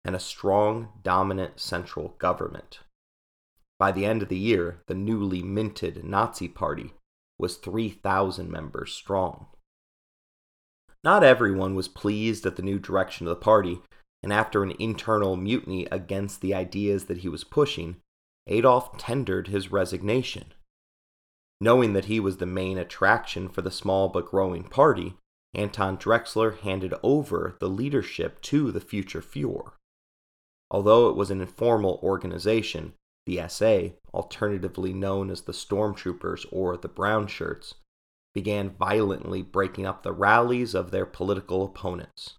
[0.03, 2.82] and a strong, dominant central government.
[3.80, 6.93] By the end of the year, the newly minted Nazi Party
[7.39, 9.45] was 3,000 members strong.
[11.05, 13.80] Not everyone was pleased at the new direction of the party,
[14.28, 17.95] and after an internal mutiny against the ideas that he was pushing,
[18.47, 20.53] Adolf tendered his resignation.
[21.61, 25.15] Knowing that he was the main attraction for the small but growing party,
[25.53, 29.71] Anton Drexler handed over the leadership to the future Fuhrer.
[30.69, 36.89] Although it was an informal organization, the SA, alternatively known as the Stormtroopers or the
[36.89, 37.75] Brown Shirts,
[38.36, 42.34] began violently breaking up the rallies of their political opponents.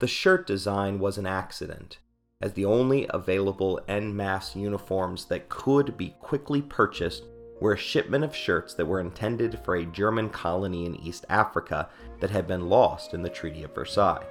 [0.00, 1.98] The shirt design was an accident,
[2.40, 7.24] as the only available en masse uniforms that could be quickly purchased
[7.60, 11.88] were a shipment of shirts that were intended for a German colony in East Africa
[12.20, 14.24] that had been lost in the Treaty of Versailles.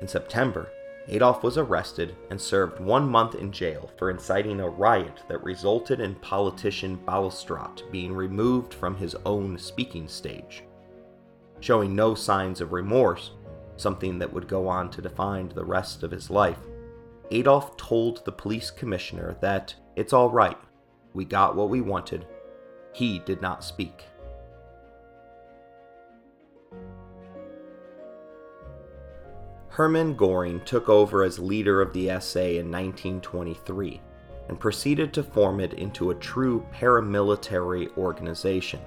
[0.00, 0.70] In September,
[1.08, 6.00] Adolf was arrested and served one month in jail for inciting a riot that resulted
[6.00, 10.64] in politician Ballerstedt being removed from his own speaking stage.
[11.60, 13.32] Showing no signs of remorse,
[13.80, 16.58] something that would go on to define the rest of his life,
[17.30, 20.58] Adolf told the police commissioner that it's all right,
[21.14, 22.26] we got what we wanted.
[22.92, 24.04] He did not speak.
[29.68, 34.00] Hermann Goring took over as leader of the SA in 1923
[34.48, 38.80] and proceeded to form it into a true paramilitary organization,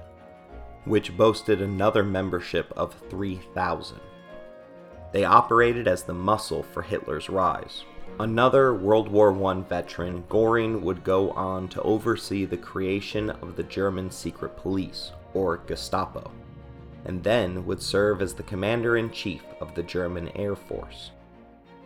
[0.84, 3.98] which boasted another membership of 3,000.
[5.14, 7.84] They operated as the muscle for Hitler's rise.
[8.20, 13.62] Another World War I veteran, Goring would go on to oversee the creation of the
[13.62, 16.30] German secret police, or Gestapo
[17.04, 21.10] and then would serve as the commander in chief of the German Air Force.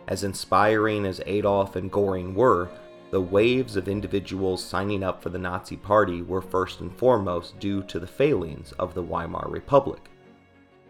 [0.07, 2.69] As inspiring as Adolf and Goring were,
[3.11, 7.83] the waves of individuals signing up for the Nazi Party were first and foremost due
[7.83, 10.09] to the failings of the Weimar Republic,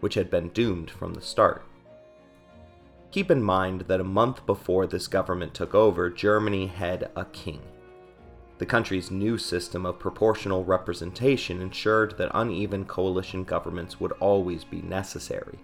[0.00, 1.64] which had been doomed from the start.
[3.10, 7.60] Keep in mind that a month before this government took over, Germany had a king,
[8.60, 14.82] the country's new system of proportional representation ensured that uneven coalition governments would always be
[14.82, 15.58] necessary.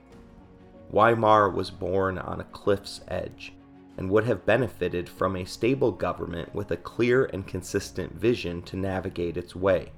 [0.90, 3.52] Weimar was born on a cliff's edge
[3.98, 8.78] and would have benefited from a stable government with a clear and consistent vision to
[8.78, 9.92] navigate its way,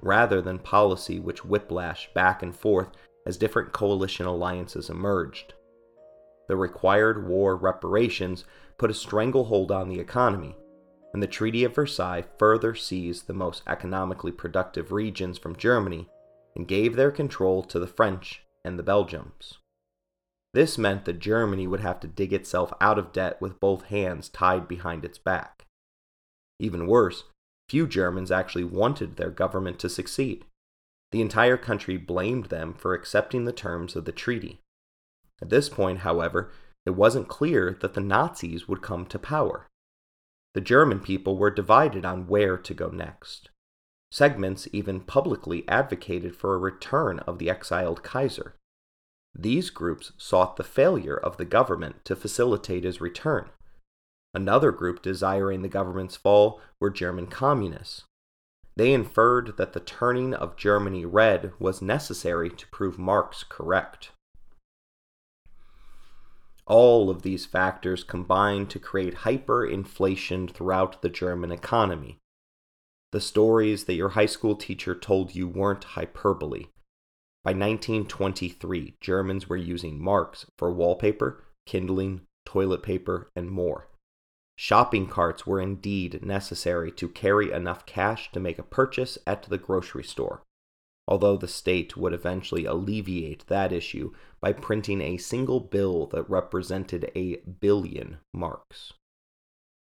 [0.00, 2.88] rather than policy which whiplashed back and forth
[3.26, 5.52] as different coalition alliances emerged.
[6.50, 8.44] The required war reparations
[8.76, 10.56] put a stranglehold on the economy,
[11.14, 16.08] and the Treaty of Versailles further seized the most economically productive regions from Germany
[16.56, 19.58] and gave their control to the French and the Belgians.
[20.52, 24.28] This meant that Germany would have to dig itself out of debt with both hands
[24.28, 25.66] tied behind its back.
[26.58, 27.22] Even worse,
[27.68, 30.44] few Germans actually wanted their government to succeed.
[31.12, 34.58] The entire country blamed them for accepting the terms of the treaty.
[35.42, 36.50] At this point, however,
[36.84, 39.66] it wasn't clear that the Nazis would come to power.
[40.54, 43.50] The German people were divided on where to go next.
[44.10, 48.56] Segments even publicly advocated for a return of the exiled Kaiser.
[49.38, 53.50] These groups sought the failure of the government to facilitate his return.
[54.34, 58.04] Another group desiring the government's fall were German communists.
[58.76, 64.10] They inferred that the turning of Germany red was necessary to prove Marx correct.
[66.70, 72.18] All of these factors combined to create hyperinflation throughout the German economy.
[73.10, 76.66] The stories that your high school teacher told you weren't hyperbole.
[77.42, 83.88] By 1923, Germans were using marks for wallpaper, kindling, toilet paper, and more.
[84.54, 89.58] Shopping carts were indeed necessary to carry enough cash to make a purchase at the
[89.58, 90.44] grocery store,
[91.10, 97.10] although the state would eventually alleviate that issue by printing a single bill that represented
[97.16, 98.92] a billion marks.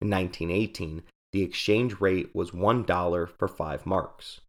[0.01, 4.41] In 1918, the exchange rate was $1 for 5 marks.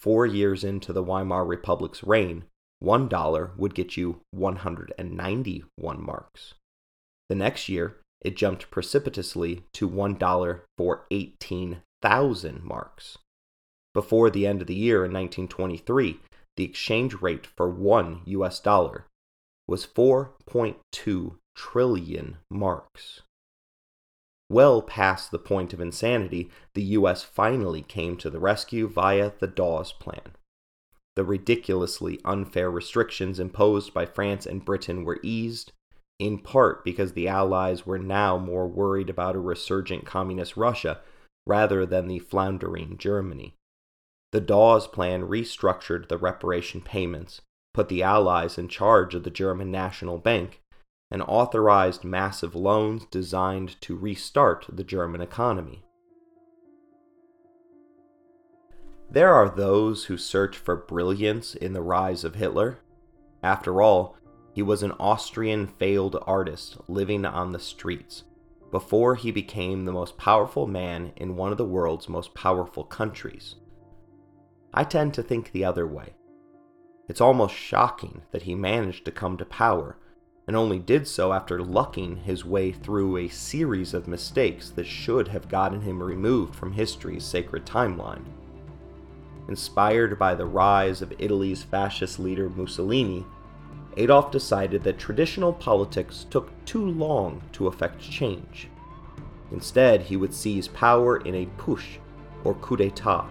[0.00, 2.44] Four years into the Weimar Republic's reign,
[2.82, 6.54] $1 would get you 191 marks.
[7.28, 13.18] The next year, it jumped precipitously to $1 for 18,000 marks.
[13.94, 16.20] Before the end of the year in 1923,
[16.56, 19.06] the exchange rate for one US dollar
[19.68, 23.22] was 4.2 trillion marks.
[24.50, 29.46] Well past the point of insanity, the US finally came to the rescue via the
[29.46, 30.36] Dawes Plan.
[31.14, 35.72] The ridiculously unfair restrictions imposed by France and Britain were eased,
[36.18, 41.00] in part because the Allies were now more worried about a resurgent communist Russia
[41.46, 43.54] rather than the floundering Germany.
[44.32, 47.42] The Dawes Plan restructured the reparation payments,
[47.74, 50.62] put the Allies in charge of the German National Bank,
[51.10, 55.84] and authorized massive loans designed to restart the German economy.
[59.10, 62.78] There are those who search for brilliance in the rise of Hitler.
[63.42, 64.16] After all,
[64.54, 68.24] he was an Austrian failed artist living on the streets
[68.70, 73.56] before he became the most powerful man in one of the world's most powerful countries.
[74.74, 76.14] I tend to think the other way.
[77.08, 79.98] It's almost shocking that he managed to come to power,
[80.46, 85.28] and only did so after lucking his way through a series of mistakes that should
[85.28, 88.24] have gotten him removed from history's sacred timeline.
[89.48, 93.26] Inspired by the rise of Italy's fascist leader Mussolini,
[93.98, 98.68] Adolf decided that traditional politics took too long to effect change.
[99.50, 101.98] Instead, he would seize power in a push
[102.42, 103.28] or coup d'etat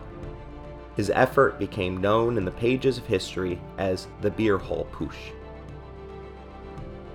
[0.96, 5.32] his effort became known in the pages of history as the Beer Hall Putsch.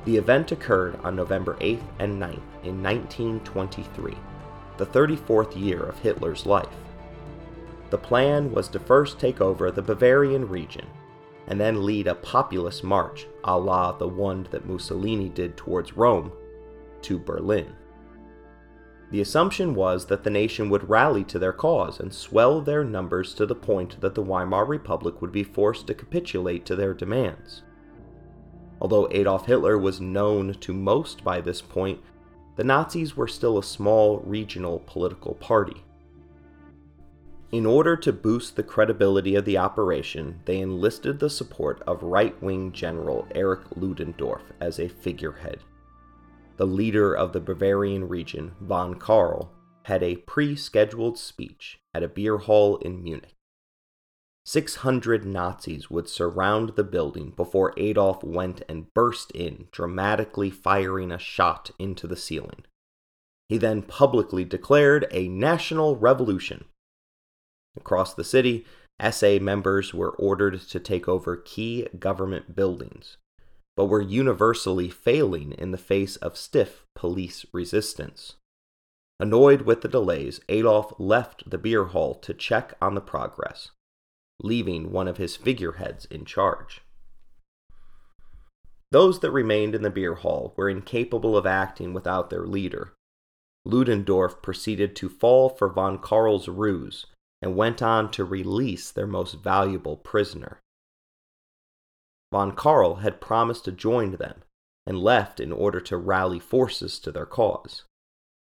[0.05, 4.17] The event occurred on November 8th and 9th in 1923,
[4.77, 6.69] the 34th year of Hitler's life.
[7.91, 10.87] The plan was to first take over the Bavarian region
[11.49, 16.33] and then lead a populist march a la the one that Mussolini did towards Rome
[17.03, 17.75] to Berlin.
[19.11, 23.35] The assumption was that the nation would rally to their cause and swell their numbers
[23.35, 27.63] to the point that the Weimar Republic would be forced to capitulate to their demands.
[28.81, 32.01] Although Adolf Hitler was known to most by this point,
[32.57, 35.85] the Nazis were still a small regional political party.
[37.53, 42.41] In order to boost the credibility of the operation, they enlisted the support of right
[42.43, 45.61] wing General Erich Ludendorff as a figurehead
[46.57, 49.49] the leader of the Bavarian region, von Kahr,
[49.85, 53.35] had a pre scheduled speech at a beer hall in Munich.
[54.45, 61.19] 600 Nazis would surround the building before Adolf went and burst in, dramatically firing a
[61.19, 62.65] shot into the ceiling.
[63.49, 66.65] He then publicly declared a national revolution.
[67.77, 68.65] Across the city,
[69.11, 73.19] SA members were ordered to take over key government buildings,
[73.77, 78.35] but were universally failing in the face of stiff police resistance.
[79.21, 83.71] Annoyed with the delays, Adolf left the beer hall to check on the progress,
[84.43, 86.83] leaving one of his figureheads in charge.
[88.93, 92.93] Those that remained in the beer hall were incapable of acting without their leader.
[93.65, 97.07] Ludendorff proceeded to fall for von Kahr's ruse
[97.43, 100.61] and went on to release their most valuable prisoner.
[102.33, 104.43] Von Kahr had promised to join them
[104.87, 107.85] and left in order to rally forces to their cause.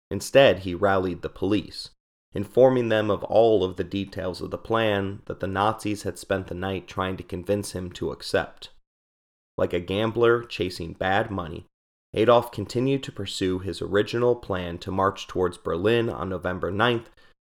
[0.09, 1.89] Instead, he rallied the police,
[2.33, 6.47] informing them of all of the details of the plan that the Nazis had spent
[6.47, 8.69] the night trying to convince him to accept.
[9.57, 11.67] Like a gambler chasing bad money,
[12.13, 17.07] Adolf continued to pursue his original plan to march towards Berlin on November 9th,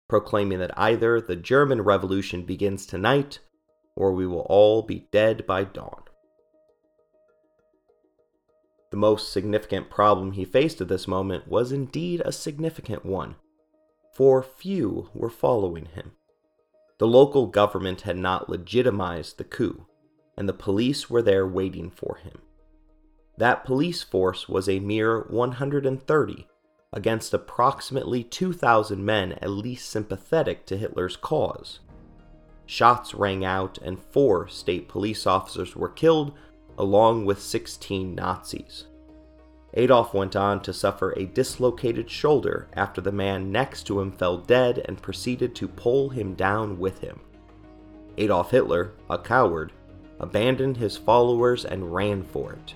[0.10, 3.40] proclaiming that either the German Revolution begins tonight
[3.96, 6.04] or we will all be dead by dawn.
[8.90, 13.36] The most significant problem he faced at this moment was indeed a significant one,
[14.14, 16.14] for few were following him.
[16.98, 19.86] The local government had not legitimized the coup,
[20.38, 22.40] and the police were there waiting for him.
[23.38, 26.48] That police force was a mere 130
[26.94, 31.82] against approximately 2,000 men at least sympathetic to Hitler's cause.
[32.66, 36.34] Shots rang out, and four state police officers were killed
[36.78, 38.86] along with 16 Nazis.
[39.74, 44.38] Adolf went on to suffer a dislocated shoulder after the man next to him fell
[44.38, 47.20] dead and proceeded to pull him down with him.
[48.18, 49.72] Adolf Hitler, a coward,
[50.20, 52.74] abandoned his followers and ran for it.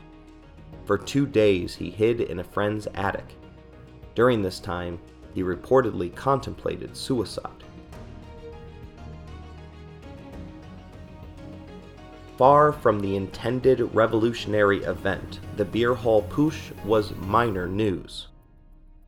[0.85, 3.35] For two days, he hid in a friend's attic.
[4.13, 4.99] During this time,
[5.33, 7.63] he reportedly contemplated suicide.
[12.41, 18.29] Far from the intended revolutionary event, the beer hall putsch was minor news.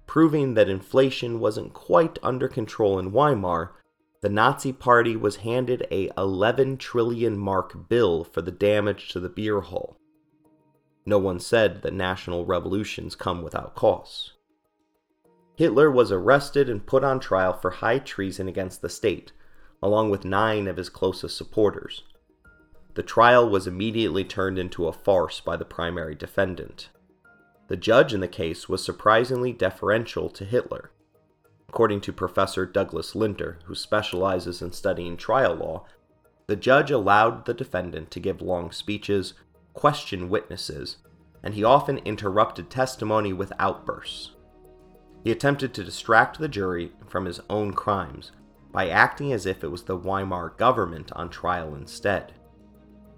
[0.05, 3.71] Proving that inflation wasn't quite under control in Weimar,
[4.21, 9.29] the Nazi Party was handed a 11 trillion mark bill for the damage to the
[9.29, 9.97] beer hall.
[11.03, 14.33] No one said that national revolutions come without costs.
[15.55, 19.31] Hitler was arrested and put on trial for high treason against the state,
[19.81, 22.03] along with nine of his closest supporters.
[22.95, 26.89] The trial was immediately turned into a farce by the primary defendant.
[27.67, 30.91] The judge in the case was surprisingly deferential to Hitler.
[31.67, 35.85] According to Professor Douglas Linder, who specializes in studying trial law,
[36.45, 39.33] the judge allowed the defendant to give long speeches,
[39.73, 40.97] question witnesses,
[41.41, 44.31] and he often interrupted testimony with outbursts.
[45.23, 48.31] He attempted to distract the jury from his own crimes
[48.71, 52.33] by acting as if it was the Weimar government on trial instead.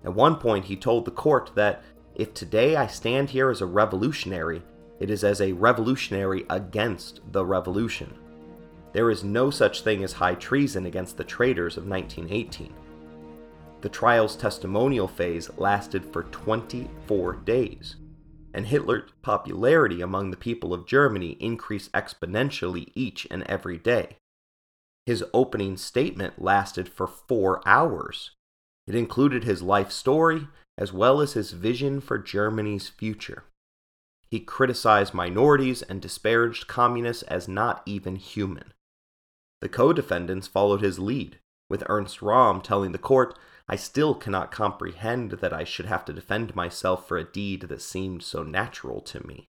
[0.05, 1.83] At one point, he told the court that
[2.13, 4.61] if today I stand here as a revolutionary,
[4.99, 8.13] it is as a revolutionary against the revolution.
[8.93, 12.71] There is no such thing as high treason against the traitors of 1918.
[13.81, 17.97] The trial's testimonial phase lasted for 24 days,
[18.53, 24.17] and Hitler's popularity among the people of Germany increased exponentially each and every day.
[25.05, 28.31] His opening statement lasted for four hours,
[28.87, 33.43] it included his life story as well as his vision for Germany's future.
[34.29, 38.73] He criticized minorities and disparaged communists as not even human.
[39.61, 44.51] The co defendants followed his lead, with Ernst Röhm telling the court, I still cannot
[44.51, 49.01] comprehend that I should have to defend myself for a deed that seemed so natural
[49.01, 49.47] to me.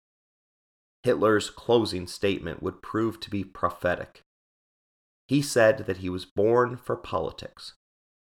[1.03, 4.21] Hitler's closing statement would prove to be prophetic.
[5.27, 7.73] He said that he was born for politics,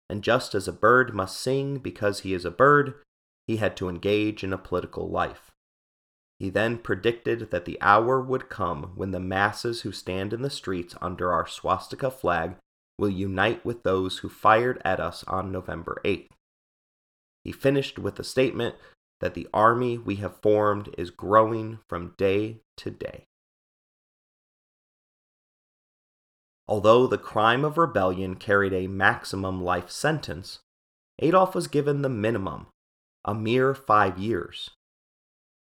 [0.09, 2.94] and just as a bird must sing because he is a bird,
[3.46, 5.50] he had to engage in a political life.
[6.38, 10.50] He then predicted that the hour would come when the masses who stand in the
[10.50, 12.57] streets under our swastika flag
[12.98, 16.30] will unite with those who fired at us on November 8th.
[17.44, 18.76] He finished with the statement
[19.20, 23.26] that the army we have formed is growing from day to day.
[26.67, 30.61] Although the crime of rebellion carried a maximum life sentence,
[31.19, 32.69] Adolf was given the minimum,
[33.25, 34.71] a mere five years.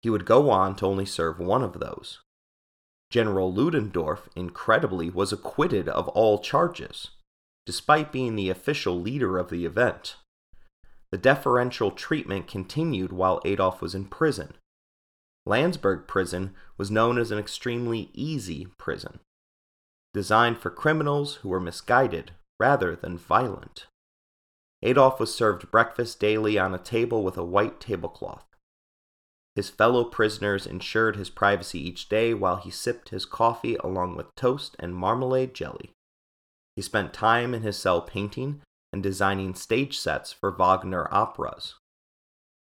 [0.01, 2.19] He would go on to only serve one of those.
[3.09, 7.11] General Ludendorff, incredibly, was acquitted of all charges,
[7.65, 10.15] despite being the official leader of the event.
[11.11, 14.55] The deferential treatment continued while Adolf was in prison.
[15.45, 19.19] Landsberg prison was known as an extremely easy prison
[20.13, 23.87] designed for criminals who were misguided rather than violent.
[24.83, 28.45] Adolf was served breakfast daily on a table with a white tablecloth.
[29.55, 34.35] His fellow prisoners ensured his privacy each day while he sipped his coffee along with
[34.35, 35.91] toast and marmalade jelly.
[36.75, 38.61] He spent time in his cell painting
[38.93, 41.73] and designing stage sets for Wagner operas.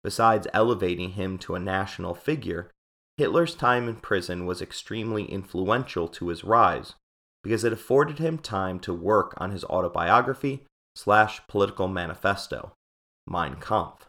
[0.03, 2.69] Besides elevating him to a national figure,
[3.15, 6.95] Hitler's time in prison was extremely influential to his rise
[7.43, 10.63] because it afforded him time to work on his autobiography
[10.95, 12.73] slash political manifesto,
[13.27, 14.07] Mein Kampf.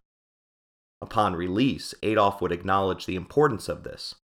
[1.03, 4.15] Upon release, Adolf would acknowledge the importance of this,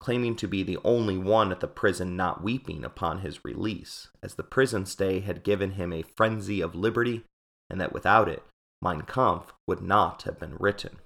[0.00, 4.34] claiming to be the only one at the prison not weeping upon his release, as
[4.34, 7.24] the prison stay had given him a frenzy of liberty,
[7.70, 8.44] and that without it,
[8.80, 10.98] Mein Kampf would not have been written.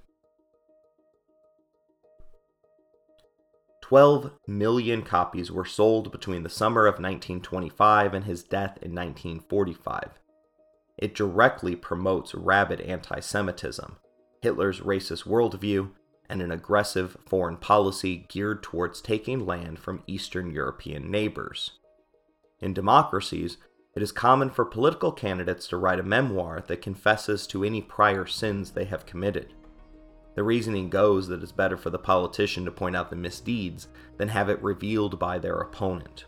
[3.93, 10.13] 12 million copies were sold between the summer of 1925 and his death in 1945.
[10.97, 13.99] It directly promotes rabid anti Semitism,
[14.41, 15.91] Hitler's racist worldview,
[16.31, 21.73] and an aggressive foreign policy geared towards taking land from Eastern European neighbors.
[22.61, 23.59] In democracies,
[23.95, 28.25] it is common for political candidates to write a memoir that confesses to any prior
[28.25, 29.53] sins they have committed.
[30.35, 34.29] The reasoning goes that it's better for the politician to point out the misdeeds than
[34.29, 36.25] have it revealed by their opponent.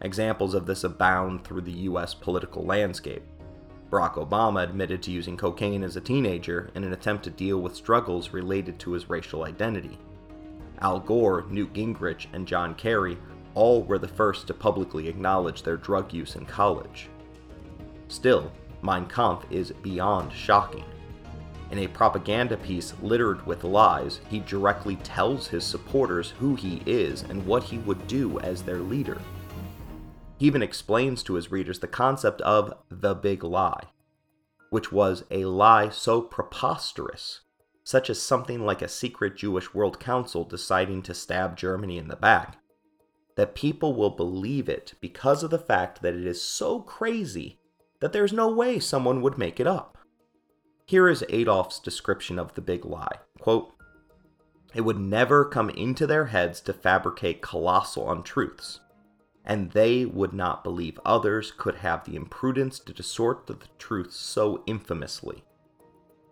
[0.00, 3.22] Examples of this abound through the US political landscape.
[3.90, 7.74] Barack Obama admitted to using cocaine as a teenager in an attempt to deal with
[7.74, 9.98] struggles related to his racial identity.
[10.80, 13.18] Al Gore, Newt Gingrich, and John Kerry
[13.54, 17.08] all were the first to publicly acknowledge their drug use in college.
[18.08, 18.52] Still,
[18.82, 20.84] Mein Kampf is beyond shocking.
[21.70, 27.22] In a propaganda piece littered with lies, he directly tells his supporters who he is
[27.22, 29.20] and what he would do as their leader.
[30.38, 33.88] He even explains to his readers the concept of the big lie,
[34.70, 37.40] which was a lie so preposterous,
[37.84, 42.16] such as something like a secret Jewish World Council deciding to stab Germany in the
[42.16, 42.56] back,
[43.36, 47.58] that people will believe it because of the fact that it is so crazy
[48.00, 49.97] that there's no way someone would make it up.
[50.88, 53.18] Here is Adolf's description of the big lie.
[53.40, 53.74] Quote,
[54.74, 58.80] it would never come into their heads to fabricate colossal untruths,
[59.44, 64.62] and they would not believe others could have the imprudence to distort the truth so
[64.66, 65.44] infamously.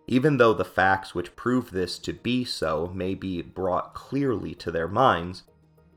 [0.07, 4.71] Even though the facts which prove this to be so may be brought clearly to
[4.71, 5.43] their minds,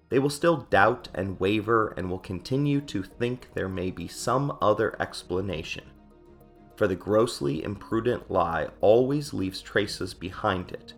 [0.09, 4.57] they will still doubt and waver and will continue to think there may be some
[4.61, 5.85] other explanation
[6.79, 10.93] for the grossly imprudent lie always leaves traces behind it,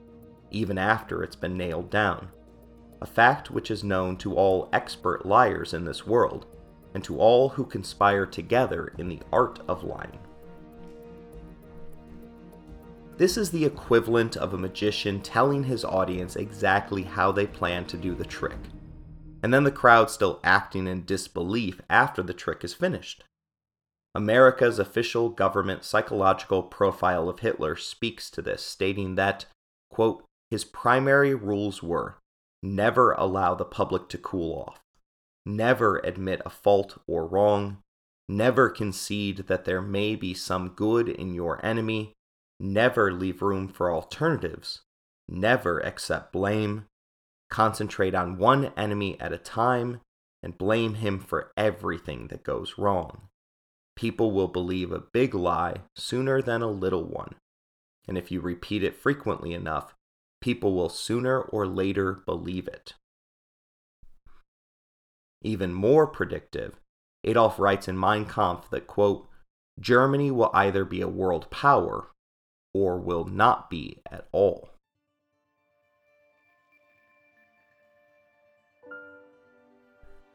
[0.51, 2.27] even after it's been nailed down,
[3.01, 6.45] a fact which is known to all expert liars in this world,
[6.93, 10.19] and to all who conspire together in the art of lying.
[13.17, 17.97] This is the equivalent of a magician telling his audience exactly how they plan to
[17.97, 18.59] do the trick,
[19.41, 23.23] and then the crowd still acting in disbelief after the trick is finished.
[24.13, 29.45] America's official government psychological profile of Hitler speaks to this, stating that,
[29.89, 32.17] quote, his primary rules were
[32.61, 34.81] never allow the public to cool off,
[35.45, 37.77] never admit a fault or wrong,
[38.27, 42.11] never concede that there may be some good in your enemy,
[42.59, 44.81] never leave room for alternatives,
[45.29, 46.85] never accept blame,
[47.49, 50.01] concentrate on one enemy at a time,
[50.43, 53.29] and blame him for everything that goes wrong
[53.95, 57.35] people will believe a big lie sooner than a little one.
[58.07, 59.95] And if you repeat it frequently enough,
[60.41, 62.95] people will sooner or later believe it.
[65.43, 66.79] Even more predictive,
[67.23, 69.27] Adolf writes in Mein Kampf that, quote,
[69.79, 72.07] Germany will either be a world power
[72.73, 74.70] or will not be at all.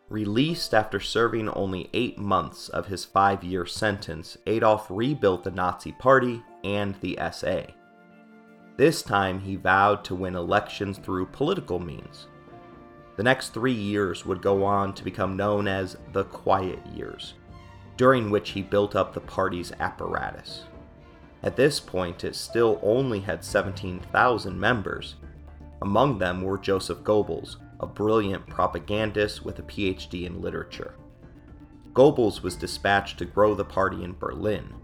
[0.09, 5.91] Released after serving only eight months of his five year sentence, Adolf rebuilt the Nazi
[5.91, 7.63] Party and the SA.
[8.77, 12.29] This time, he vowed to win elections through political means.
[13.17, 17.35] The next three years would go on to become known as the Quiet Years,
[17.97, 20.65] during which he built up the party's apparatus.
[21.43, 25.17] At this point, it still only had 17,000 members.
[25.83, 30.95] Among them were Joseph Goebbels, a brilliant propagandist with a PhD in literature.
[31.93, 34.75] Goebbels was dispatched to grow the party in Berlin.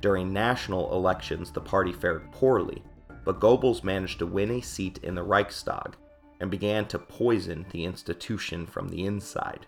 [0.00, 2.82] During national elections, the party fared poorly,
[3.24, 5.96] but Goebbels managed to win a seat in the Reichstag
[6.40, 9.66] and began to poison the institution from the inside.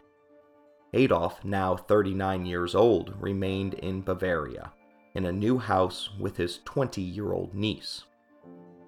[0.93, 4.73] Adolf, now 39 years old, remained in Bavaria,
[5.15, 8.05] in a new house with his 20 year old niece.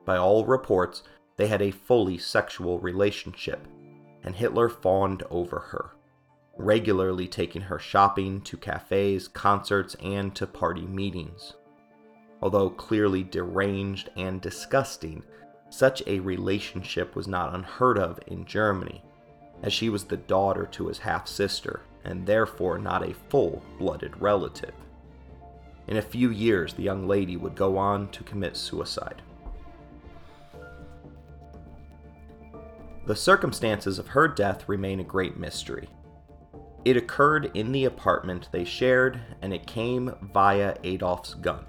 [0.04, 1.04] By all reports,
[1.36, 3.66] they had a fully sexual relationship,
[4.22, 5.96] and Hitler fawned over her,
[6.56, 11.54] regularly taking her shopping, to cafes, concerts, and to party meetings.
[12.40, 15.22] Although clearly deranged and disgusting,
[15.70, 19.02] such a relationship was not unheard of in Germany,
[19.62, 24.20] as she was the daughter to his half sister, and therefore not a full blooded
[24.20, 24.74] relative.
[25.86, 29.22] In a few years, the young lady would go on to commit suicide.
[33.04, 35.88] The circumstances of her death remain a great mystery.
[36.84, 41.64] It occurred in the apartment they shared, and it came via Adolf's gun.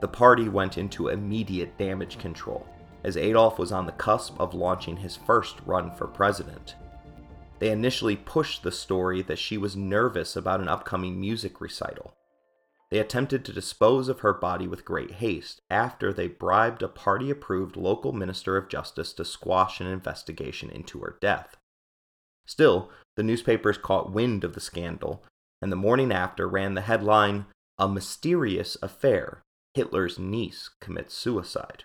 [0.00, 2.66] The party went into immediate damage control,
[3.04, 6.74] as Adolf was on the cusp of launching his first run for president.
[7.58, 12.14] They initially pushed the story that she was nervous about an upcoming music recital,
[12.90, 17.30] they attempted to dispose of her body with great haste after they bribed a party
[17.30, 21.56] approved local minister of justice to squash an investigation into her death.
[22.46, 25.22] Still, the newspapers caught wind of the scandal,
[25.60, 27.46] and the morning after ran the headline
[27.78, 29.42] A Mysterious Affair
[29.74, 31.84] Hitler's Niece Commits Suicide.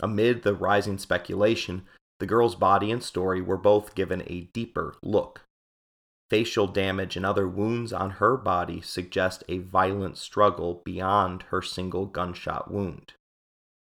[0.00, 1.82] Amid the rising speculation,
[2.18, 5.42] the girl's body and story were both given a deeper look
[6.32, 12.06] Facial damage and other wounds on her body suggest a violent struggle beyond her single
[12.06, 13.12] gunshot wound.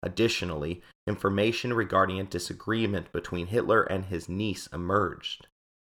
[0.04, 5.48] Additionally, information regarding a disagreement between Hitler and his niece emerged.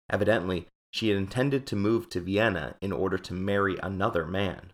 [0.10, 4.72] Evidently, she had intended to move to Vienna in order to marry another man.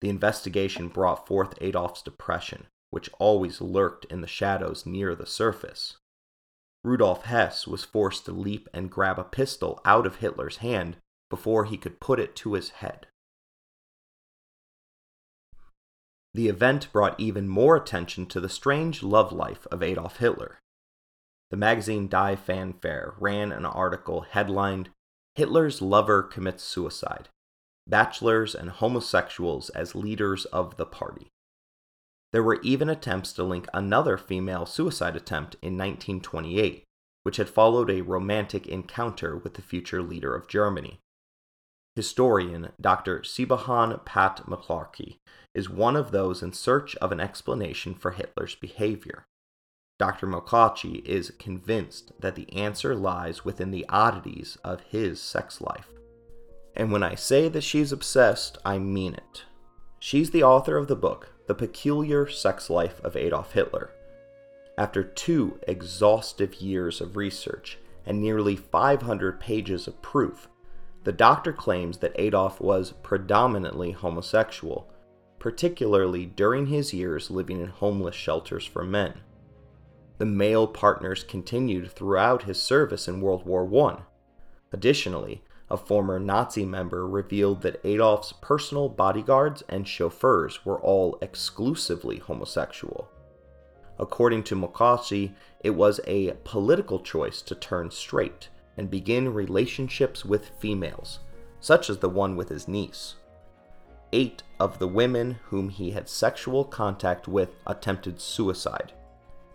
[0.00, 5.96] the investigation brought forth Adolf's depression, which always lurked in the shadows near the surface.
[6.88, 10.96] Rudolf Hess was forced to leap and grab a pistol out of Hitler's hand
[11.28, 13.08] before he could put it to his head.
[16.32, 20.60] The event brought even more attention to the strange love life of Adolf Hitler.
[21.50, 24.88] The magazine Die Fanfare ran an article headlined
[25.34, 27.28] Hitler's Lover Commits Suicide
[27.86, 31.28] Bachelors and Homosexuals as Leaders of the Party.
[32.32, 36.84] There were even attempts to link another female suicide attempt in 1928,
[37.22, 41.00] which had followed a romantic encounter with the future leader of Germany.
[41.96, 43.20] Historian Dr.
[43.20, 45.16] Sibahan Pat McClarkey
[45.54, 49.24] is one of those in search of an explanation for Hitler's behavior.
[49.98, 50.28] Dr.
[50.28, 55.88] McClarkey is convinced that the answer lies within the oddities of his sex life.
[56.76, 59.44] And when I say that she's obsessed, I mean it.
[59.98, 63.90] She's the author of the book, The Peculiar Sex Life of Adolf Hitler.
[64.76, 70.46] After two exhaustive years of research and nearly 500 pages of proof,
[71.04, 74.92] the doctor claims that Adolf was predominantly homosexual,
[75.38, 79.14] particularly during his years living in homeless shelters for men.
[80.18, 84.02] The male partners continued throughout his service in World War I.
[84.70, 92.18] Additionally, a former Nazi member revealed that Adolf's personal bodyguards and chauffeurs were all exclusively
[92.18, 93.08] homosexual.
[93.98, 100.50] According to McCarthy, it was a political choice to turn straight and begin relationships with
[100.60, 101.18] females,
[101.60, 103.16] such as the one with his niece.
[104.12, 108.92] Eight of the women whom he had sexual contact with attempted suicide,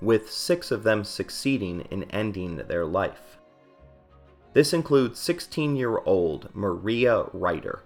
[0.01, 3.37] with six of them succeeding in ending their life.
[4.53, 7.83] This includes 16 year old Maria Reiter,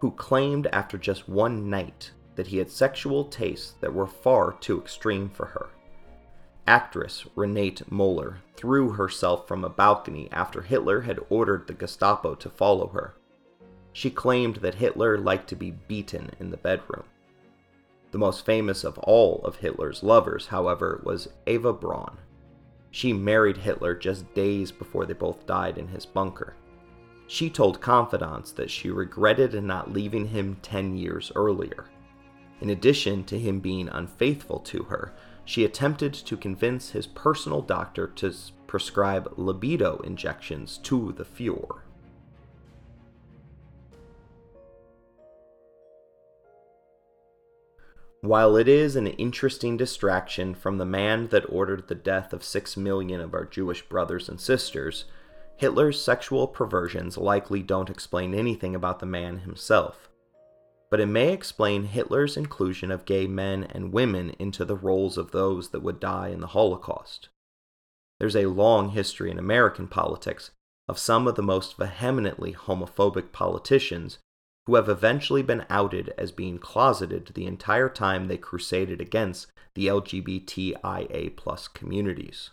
[0.00, 4.80] who claimed after just one night that he had sexual tastes that were far too
[4.80, 5.70] extreme for her.
[6.66, 12.50] Actress Renate Müller threw herself from a balcony after Hitler had ordered the Gestapo to
[12.50, 13.14] follow her.
[13.92, 17.04] She claimed that Hitler liked to be beaten in the bedroom.
[18.10, 22.18] The most famous of all of Hitler's lovers, however, was Eva Braun.
[22.94, 26.54] She married Hitler just days before they both died in his bunker.
[27.26, 31.86] She told confidants that she regretted not leaving him 10 years earlier.
[32.60, 35.12] In addition to him being unfaithful to her,
[35.44, 38.32] she attempted to convince his personal doctor to
[38.68, 41.80] prescribe libido injections to the Fuhrer.
[48.24, 52.76] While it is an interesting distraction from the man that ordered the death of six
[52.76, 55.04] million of our Jewish brothers and sisters,
[55.56, 60.08] Hitler's sexual perversions likely don't explain anything about the man himself
[60.94, 65.32] but it may explain Hitler's inclusion of gay men and women into the roles of
[65.32, 67.30] those that would die in the Holocaust.
[68.20, 70.52] There's a long history in American politics
[70.88, 74.20] of some of the most vehemently homophobic politicians
[74.66, 79.86] who have eventually been outed as being closeted the entire time they crusaded against the
[79.86, 82.50] LGBTIA communities.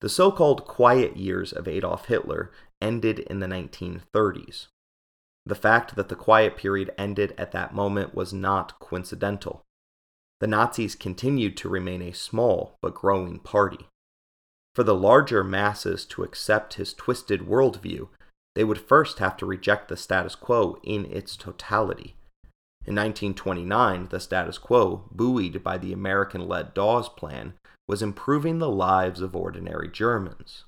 [0.00, 4.66] The so called quiet years of Adolf Hitler ended in the 1930s.
[5.46, 9.62] The fact that the quiet period ended at that moment was not coincidental.
[10.40, 13.86] The Nazis continued to remain a small but growing party.
[14.74, 18.08] For the larger masses to accept his twisted worldview,
[18.54, 22.16] they would first have to reject the status quo in its totality.
[22.84, 27.54] In 1929, the status quo, buoyed by the American led Dawes Plan,
[27.88, 30.64] was improving the lives of ordinary Germans.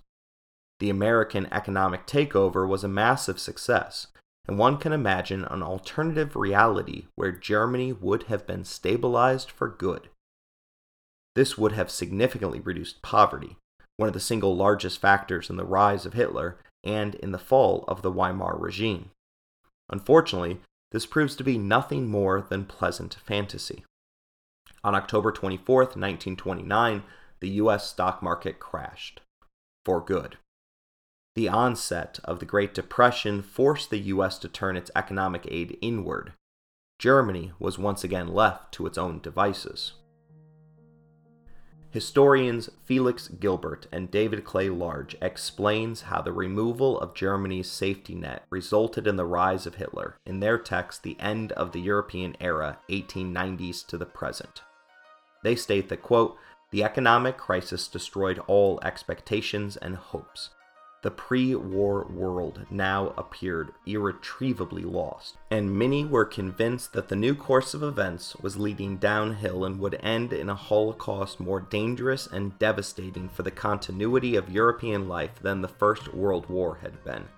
[0.80, 4.08] The American economic takeover was a massive success,
[4.46, 10.08] and one can imagine an alternative reality where Germany would have been stabilized for good.
[11.34, 13.56] This would have significantly reduced poverty,
[13.96, 17.84] one of the single largest factors in the rise of Hitler and in the fall
[17.88, 19.10] of the Weimar regime.
[19.90, 20.60] Unfortunately,
[20.92, 23.84] this proves to be nothing more than pleasant fantasy.
[24.84, 27.02] On October 24, 1929,
[27.40, 29.20] the US stock market crashed.
[29.84, 30.36] For good.
[31.34, 34.38] The onset of the Great Depression forced the U.S.
[34.38, 36.32] to turn its economic aid inward.
[36.98, 39.94] Germany was once again left to its own devices.
[41.94, 48.42] Historians Felix Gilbert and David Clay Large explains how the removal of Germany's safety net
[48.50, 52.78] resulted in the rise of Hitler in their text The End of the European Era
[52.90, 54.62] 1890s to the present.
[55.44, 56.36] They state that quote,
[56.72, 60.50] the economic crisis destroyed all expectations and hopes
[61.04, 67.34] the pre war world now appeared irretrievably lost, and many were convinced that the new
[67.34, 72.58] course of events was leading downhill and would end in a Holocaust more dangerous and
[72.58, 77.28] devastating for the continuity of European life than the First World War had been.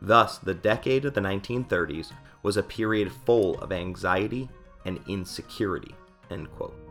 [0.00, 2.12] Thus, the decade of the 1930s
[2.44, 4.48] was a period full of anxiety
[4.84, 5.96] and insecurity.
[6.30, 6.85] End quote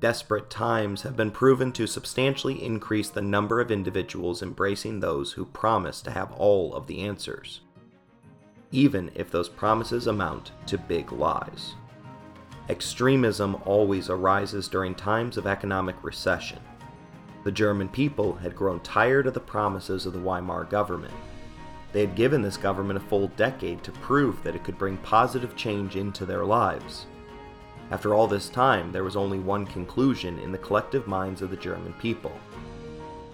[0.00, 5.44] desperate times have been proven to substantially increase the number of individuals embracing those who
[5.44, 7.60] promise to have all of the answers,
[8.72, 11.74] even if those promises amount to big lies.
[12.68, 16.60] Extremism always arises during times of economic recession.
[17.44, 21.14] The German people had grown tired of the promises of the Weimar government.
[21.92, 25.56] They had given this government a full decade to prove that it could bring positive
[25.56, 27.06] change into their lives.
[27.90, 31.56] After all this time, there was only one conclusion in the collective minds of the
[31.56, 32.32] German people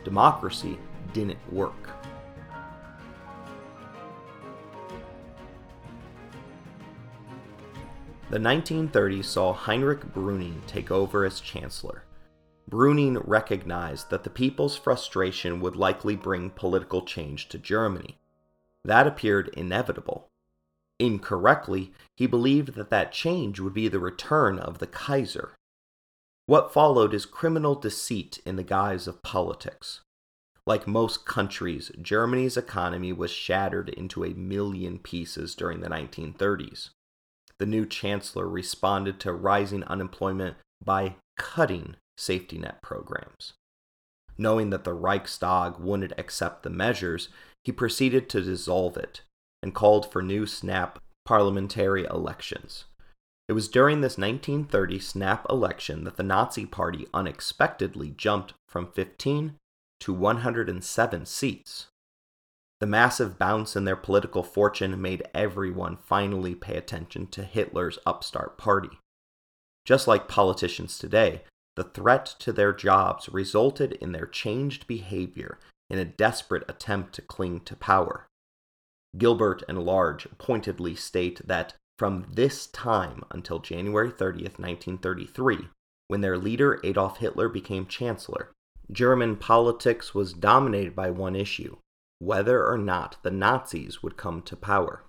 [0.06, 0.78] democracy
[1.12, 1.90] didn't work.
[8.30, 12.04] The 1930s saw Heinrich Brüning take over as Chancellor.
[12.70, 18.18] Brüning recognized that the people's frustration would likely bring political change to Germany.
[18.84, 20.28] That appeared inevitable.
[20.98, 25.54] Incorrectly, he believed that that change would be the return of the Kaiser.
[26.46, 30.00] What followed is criminal deceit in the guise of politics.
[30.66, 36.90] Like most countries, Germany's economy was shattered into a million pieces during the 1930s.
[37.58, 43.52] The new chancellor responded to rising unemployment by cutting safety net programs.
[44.38, 47.28] Knowing that the Reichstag wouldn't accept the measures,
[47.64, 49.22] he proceeded to dissolve it
[49.66, 52.84] and called for new snap parliamentary elections.
[53.48, 59.56] It was during this 1930 snap election that the Nazi Party unexpectedly jumped from 15
[59.98, 61.86] to 107 seats.
[62.78, 68.56] The massive bounce in their political fortune made everyone finally pay attention to Hitler's upstart
[68.56, 69.00] party.
[69.84, 71.42] Just like politicians today,
[71.74, 75.58] the threat to their jobs resulted in their changed behavior
[75.90, 78.28] in a desperate attempt to cling to power.
[79.18, 85.68] Gilbert and Large pointedly state that from this time until January 30th, 1933,
[86.08, 88.52] when their leader Adolf Hitler became Chancellor,
[88.92, 91.76] German politics was dominated by one issue
[92.18, 95.02] whether or not the Nazis would come to power.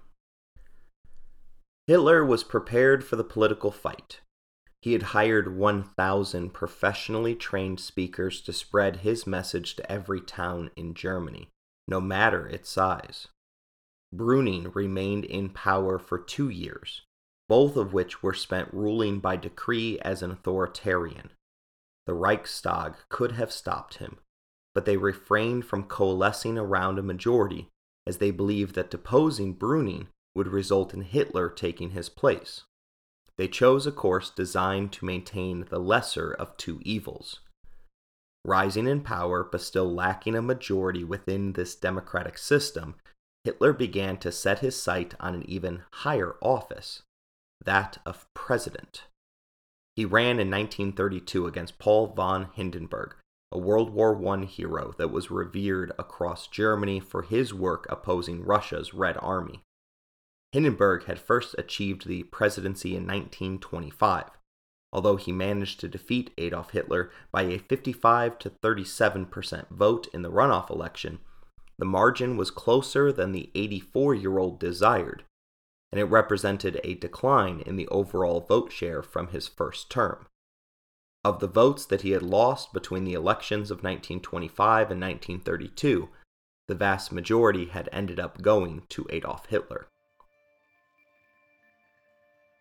[1.86, 4.20] Hitler was prepared for the political fight.
[4.82, 10.93] He had hired 1,000 professionally trained speakers to spread his message to every town in
[10.93, 11.47] Germany,
[11.88, 13.28] no matter its size.
[14.18, 17.03] Brüning remained in power for two years,
[17.47, 21.30] both of which were spent ruling by decree as an authoritarian.
[22.05, 24.18] The Reichstag could have stopped him,
[24.74, 27.70] but they refrained from coalescing around a majority
[28.07, 32.63] as they believed that deposing Brüning would result in Hitler taking his place.
[33.38, 37.41] They chose a course designed to maintain the lesser of two evils.
[38.45, 42.95] Rising in power but still lacking a majority within this democratic system
[43.48, 47.04] Hitler began to set his sight on an even higher office,
[47.64, 49.06] that of president.
[49.95, 53.16] He ran in 1932 against Paul von Hindenburg,
[53.54, 58.93] a World War I hero that was revered across Germany for his work opposing Russia's
[58.93, 59.62] Red Army.
[60.52, 64.26] Hindenburg had first achieved the presidency in 1925,
[64.91, 70.32] although he managed to defeat Adolf Hitler by a 55 to 37% vote in the
[70.32, 71.20] runoff election
[71.80, 75.23] the margin was closer than the 84 year old desired,
[75.91, 80.28] and it represented a decline in the overall vote share from his first term.
[81.23, 86.09] Of the votes that he had lost between the elections of 1925 and 1932,
[86.67, 89.88] the vast majority had ended up going to Adolf Hitler.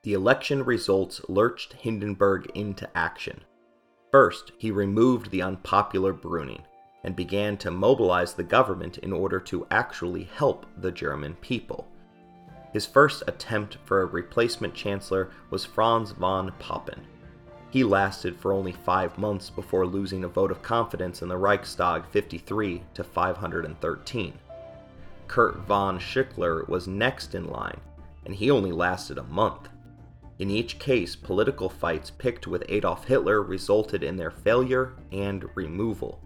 [0.04, 3.42] The election results lurched Hindenburg into action.
[4.12, 6.62] First, he removed the unpopular Brüning,
[7.06, 11.86] and began to mobilize the government in order to actually help the German people.
[12.72, 17.06] His first attempt for a replacement chancellor was Franz von Papen.
[17.70, 22.04] He lasted for only five months before losing a vote of confidence in the Reichstag
[22.10, 24.34] 53 to 513.
[25.28, 27.80] Kurt von Schleicher was next in line,
[28.24, 29.68] and he only lasted a month.
[30.40, 36.20] In each case, political fights picked with Adolf Hitler resulted in their failure and removal.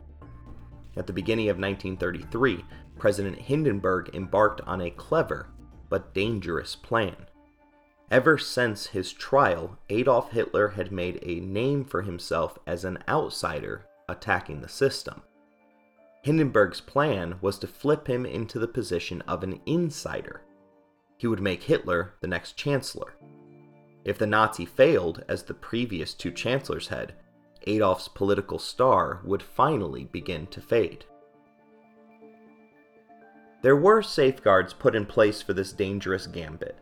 [0.97, 2.65] At the beginning of 1933,
[2.99, 5.49] President Hindenburg embarked on a clever
[5.89, 7.27] but dangerous plan.
[8.11, 13.87] Ever since his trial, Adolf Hitler had made a name for himself as an outsider
[14.09, 15.23] attacking the system.
[16.23, 20.43] Hindenburg's plan was to flip him into the position of an insider.
[21.17, 23.15] He would make Hitler the next chancellor.
[24.05, 27.15] If the Nazi failed, as the previous two chancellors had,
[27.67, 31.05] Adolf's political star would finally begin to fade.
[33.63, 36.77] There were safeguards put in place for this dangerous gambit.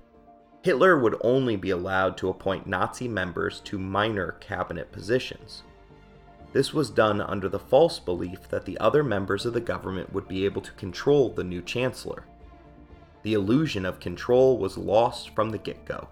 [0.62, 5.62] Hitler would only be allowed to appoint Nazi members to minor cabinet positions.
[6.52, 10.28] This was done under the false belief that the other members of the government would
[10.28, 12.24] be able to control the new chancellor.
[13.22, 16.08] The illusion of control was lost from the get go.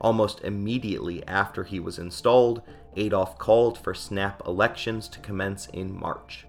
[0.00, 2.62] Almost immediately after he was installed,
[2.96, 6.46] Adolf called for snap elections to commence in March.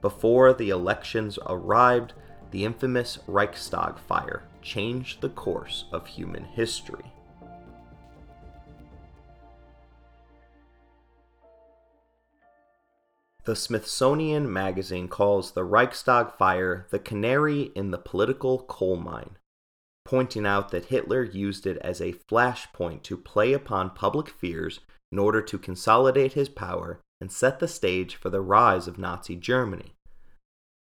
[0.00, 2.14] Before the elections arrived,
[2.50, 7.12] the infamous Reichstag fire changed the course of human history.
[13.44, 19.38] The Smithsonian Magazine calls the Reichstag fire the canary in the political coal mine,
[20.04, 24.80] pointing out that Hitler used it as a flashpoint to play upon public fears
[25.12, 29.36] in order to consolidate his power and set the stage for the rise of Nazi
[29.36, 29.94] Germany.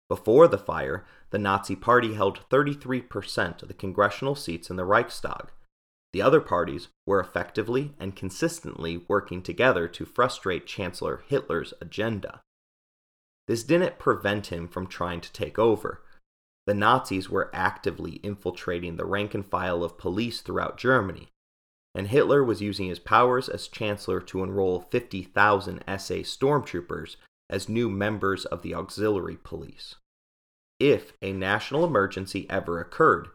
[0.10, 5.52] Before the fire, the Nazi Party held 33% of the congressional seats in the Reichstag.
[6.12, 12.42] The other parties were effectively and consistently working together to frustrate Chancellor Hitler's agenda.
[13.48, 16.04] This didn't prevent him from trying to take over.
[16.68, 21.30] The Nazis were actively infiltrating the rank and file of police throughout Germany,
[21.94, 27.18] and Hitler was using his powers as Chancellor to enroll 50,000 SA stormtroopers
[27.50, 29.96] as new members of the auxiliary police.
[30.80, 33.28] If a national emergency ever occurred,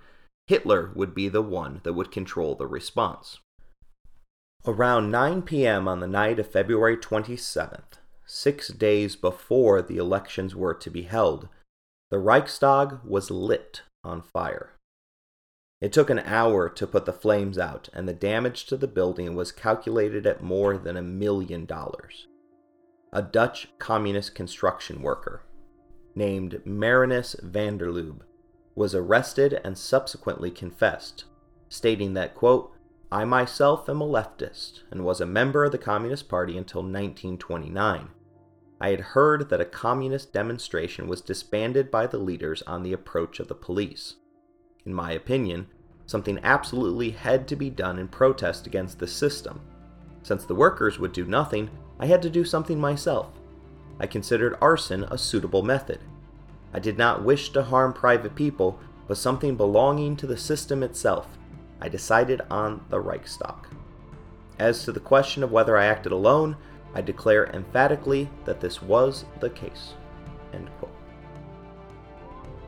[0.46, 3.38] Hitler would be the one that would control the response.
[4.66, 5.86] Around 9 p.m.
[5.86, 11.48] on the night of February 27th, six days before the elections were to be held,
[12.10, 14.75] the Reichstag was lit on fire.
[15.80, 19.34] It took an hour to put the flames out, and the damage to the building
[19.34, 22.26] was calculated at more than a million dollars.
[23.12, 25.42] A Dutch communist construction worker,
[26.14, 28.22] named Marinus van der Lubbe,
[28.74, 31.24] was arrested and subsequently confessed,
[31.68, 32.72] stating that, quote,
[33.12, 38.08] I myself am a leftist and was a member of the Communist Party until 1929.
[38.80, 43.40] I had heard that a communist demonstration was disbanded by the leaders on the approach
[43.40, 44.16] of the police.
[44.86, 45.66] In my opinion,
[46.06, 49.60] something absolutely had to be done in protest against the system.
[50.22, 51.68] Since the workers would do nothing,
[52.00, 53.28] I had to do something myself.
[54.00, 56.00] I considered arson a suitable method,
[56.76, 58.78] I did not wish to harm private people,
[59.08, 61.26] but something belonging to the system itself.
[61.80, 63.54] I decided on the Reichstag.
[64.58, 66.54] As to the question of whether I acted alone,
[66.94, 69.94] I declare emphatically that this was the case.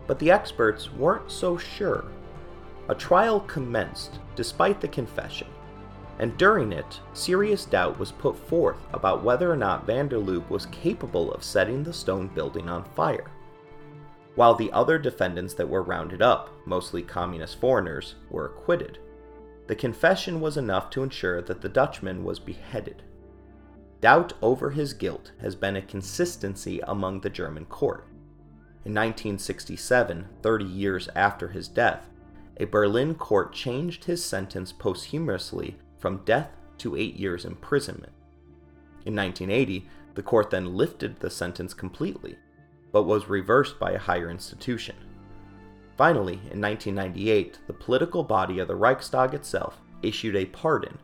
[0.08, 2.06] But the experts weren't so sure.
[2.88, 5.46] A trial commenced despite the confession,
[6.18, 10.50] and during it, serious doubt was put forth about whether or not van der Lubbe
[10.50, 13.30] was capable of setting the stone building on fire
[14.38, 18.96] while the other defendants that were rounded up, mostly communist foreigners, were acquitted.
[19.66, 23.02] The confession was enough to ensure that the Dutchman was beheaded.
[24.00, 28.06] Doubt over his guilt has been a consistency among the German court.
[28.88, 32.08] In 1967, 30 years after his death,
[32.56, 38.14] a Berlin court changed his sentence posthumously from death to eight years imprisonment.
[39.04, 42.38] In 1980, the court then lifted the sentence completely
[42.90, 44.96] but was reversed by a higher institution.
[45.98, 50.96] Finally, in 1998, the political body of the Reichstag itself issued a pardon,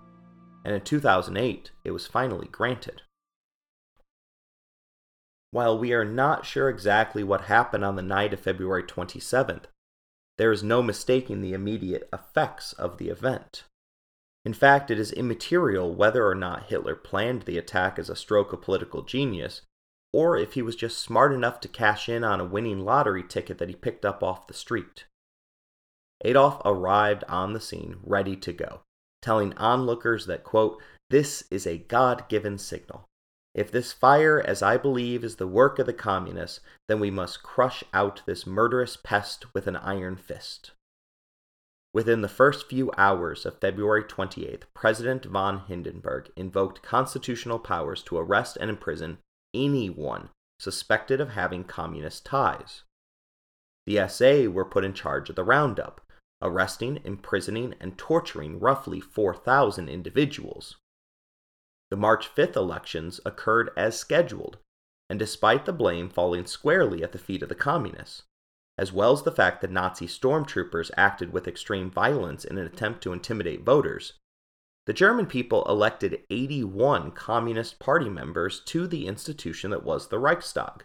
[0.64, 3.02] and in 2008, it was finally granted.
[5.54, 9.66] While we are not sure exactly what happened on the night of February 27th,
[10.36, 13.62] there is no mistaking the immediate effects of the event.
[14.44, 18.52] In fact, it is immaterial whether or not Hitler planned the attack as a stroke
[18.52, 19.62] of political genius
[20.12, 23.58] or if he was just smart enough to cash in on a winning lottery ticket
[23.58, 25.04] that he picked up off the street.
[26.24, 28.80] Adolf arrived on the scene ready to go,
[29.22, 33.08] telling onlookers that, quote, this is a God given signal.
[33.54, 37.44] If this fire, as I believe, is the work of the communists, then we must
[37.44, 40.72] crush out this murderous pest with an iron fist.
[41.92, 48.18] Within the first few hours of February 28th, President von Hindenburg invoked constitutional powers to
[48.18, 49.18] arrest and imprison
[49.54, 52.82] anyone suspected of having communist ties.
[53.86, 56.00] The SA were put in charge of the roundup,
[56.42, 60.76] arresting, imprisoning, and torturing roughly 4,000 individuals.
[61.94, 64.58] The March 5th elections occurred as scheduled,
[65.08, 68.24] and despite the blame falling squarely at the feet of the communists,
[68.76, 73.00] as well as the fact that Nazi stormtroopers acted with extreme violence in an attempt
[73.04, 74.14] to intimidate voters,
[74.86, 80.84] the German people elected 81 Communist Party members to the institution that was the Reichstag,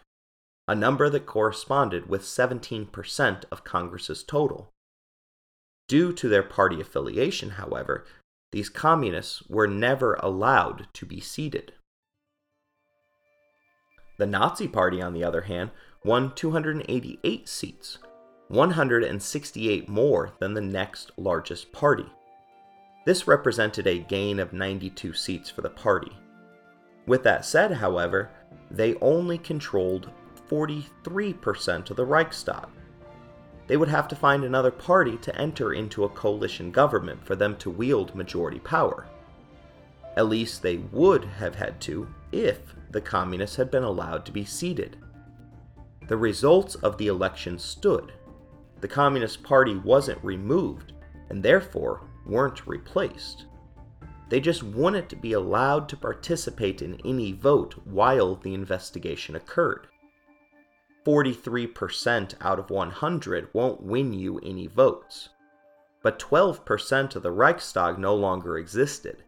[0.68, 4.70] a number that corresponded with 17% of Congress's total.
[5.88, 8.06] Due to their party affiliation, however,
[8.52, 11.72] these communists were never allowed to be seated.
[14.18, 15.70] The Nazi Party, on the other hand,
[16.04, 17.98] won 288 seats,
[18.48, 22.06] 168 more than the next largest party.
[23.06, 26.12] This represented a gain of 92 seats for the party.
[27.06, 28.30] With that said, however,
[28.70, 30.10] they only controlled
[30.50, 32.66] 43% of the Reichstag.
[33.70, 37.54] They would have to find another party to enter into a coalition government for them
[37.58, 39.06] to wield majority power.
[40.16, 44.44] At least they would have had to if the communists had been allowed to be
[44.44, 44.96] seated.
[46.08, 48.12] The results of the election stood.
[48.80, 50.92] The Communist Party wasn't removed,
[51.28, 53.44] and therefore weren't replaced.
[54.30, 59.86] They just wouldn't be allowed to participate in any vote while the investigation occurred.
[61.10, 65.30] 43% out of 100 won't win you any votes.
[66.04, 69.24] But 12% of the Reichstag no longer existed.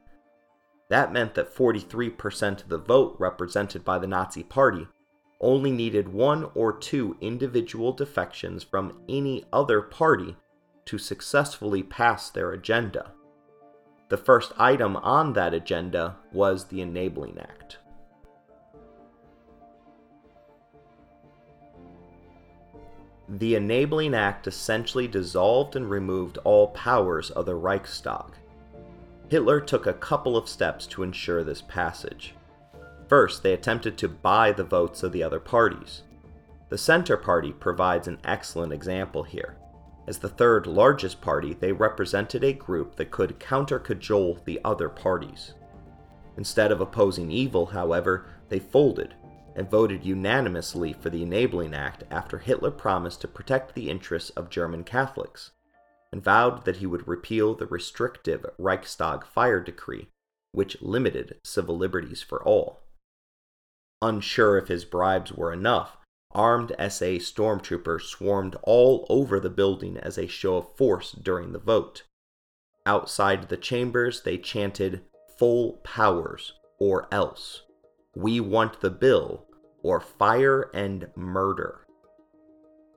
[0.90, 4.86] That meant that 43% of the vote represented by the Nazi Party
[5.40, 10.36] only needed one or two individual defections from any other party
[10.84, 13.10] to successfully pass their agenda.
[14.08, 17.78] The first item on that agenda was the Enabling Act.
[23.38, 28.26] The Enabling Act essentially dissolved and removed all powers of the Reichstag.
[29.30, 32.34] Hitler took a couple of steps to ensure this passage.
[33.08, 36.02] First, they attempted to buy the votes of the other parties.
[36.68, 39.56] The Center Party provides an excellent example here.
[40.06, 44.90] As the third largest party, they represented a group that could counter cajole the other
[44.90, 45.54] parties.
[46.36, 49.14] Instead of opposing evil, however, they folded
[49.54, 54.50] and voted unanimously for the Enabling Act after Hitler promised to protect the interests of
[54.50, 55.50] German Catholics,
[56.12, 60.08] and vowed that he would repeal the restrictive Reichstag fire decree,
[60.52, 62.80] which limited civil liberties for all.
[64.00, 65.96] Unsure if his bribes were enough,
[66.32, 71.58] armed SA stormtroopers swarmed all over the building as a show of force during the
[71.58, 72.02] vote.
[72.84, 75.02] Outside the chambers, they chanted,
[75.38, 77.62] Full powers, or else.
[78.14, 79.46] We want the bill,
[79.82, 81.86] or fire and murder.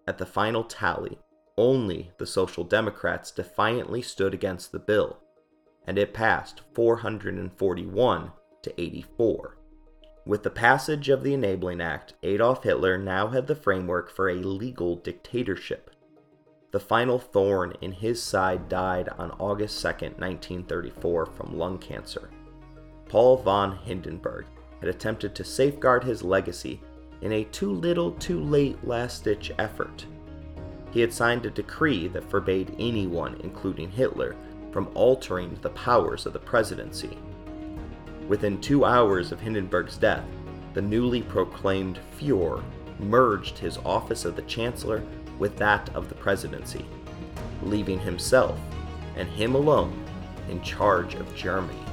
[0.08, 1.20] At the final tally,
[1.58, 5.20] only the Social Democrats defiantly stood against the bill,
[5.88, 8.32] and it passed 441
[8.64, 9.58] to 84.
[10.26, 14.36] With the passage of the Enabling Act, Adolf Hitler now had the framework for a
[14.36, 15.92] legal dictatorship.
[16.72, 22.30] The final thorn in his side died on August 2, 1934, from lung cancer.
[23.08, 24.46] Paul von Hindenburg
[24.86, 26.80] had attempted to safeguard his legacy
[27.22, 30.06] in a too little, too late last ditch effort.
[30.92, 34.36] He had signed a decree that forbade anyone, including Hitler,
[34.72, 37.18] from altering the powers of the presidency.
[38.28, 40.24] Within two hours of Hindenburg's death,
[40.74, 42.64] the newly proclaimed Fuhrer
[43.00, 45.04] merged his office of the Chancellor
[45.40, 46.86] with that of the presidency,
[47.64, 48.60] leaving himself,
[49.16, 50.06] and him alone,
[50.50, 51.85] in charge of Germany.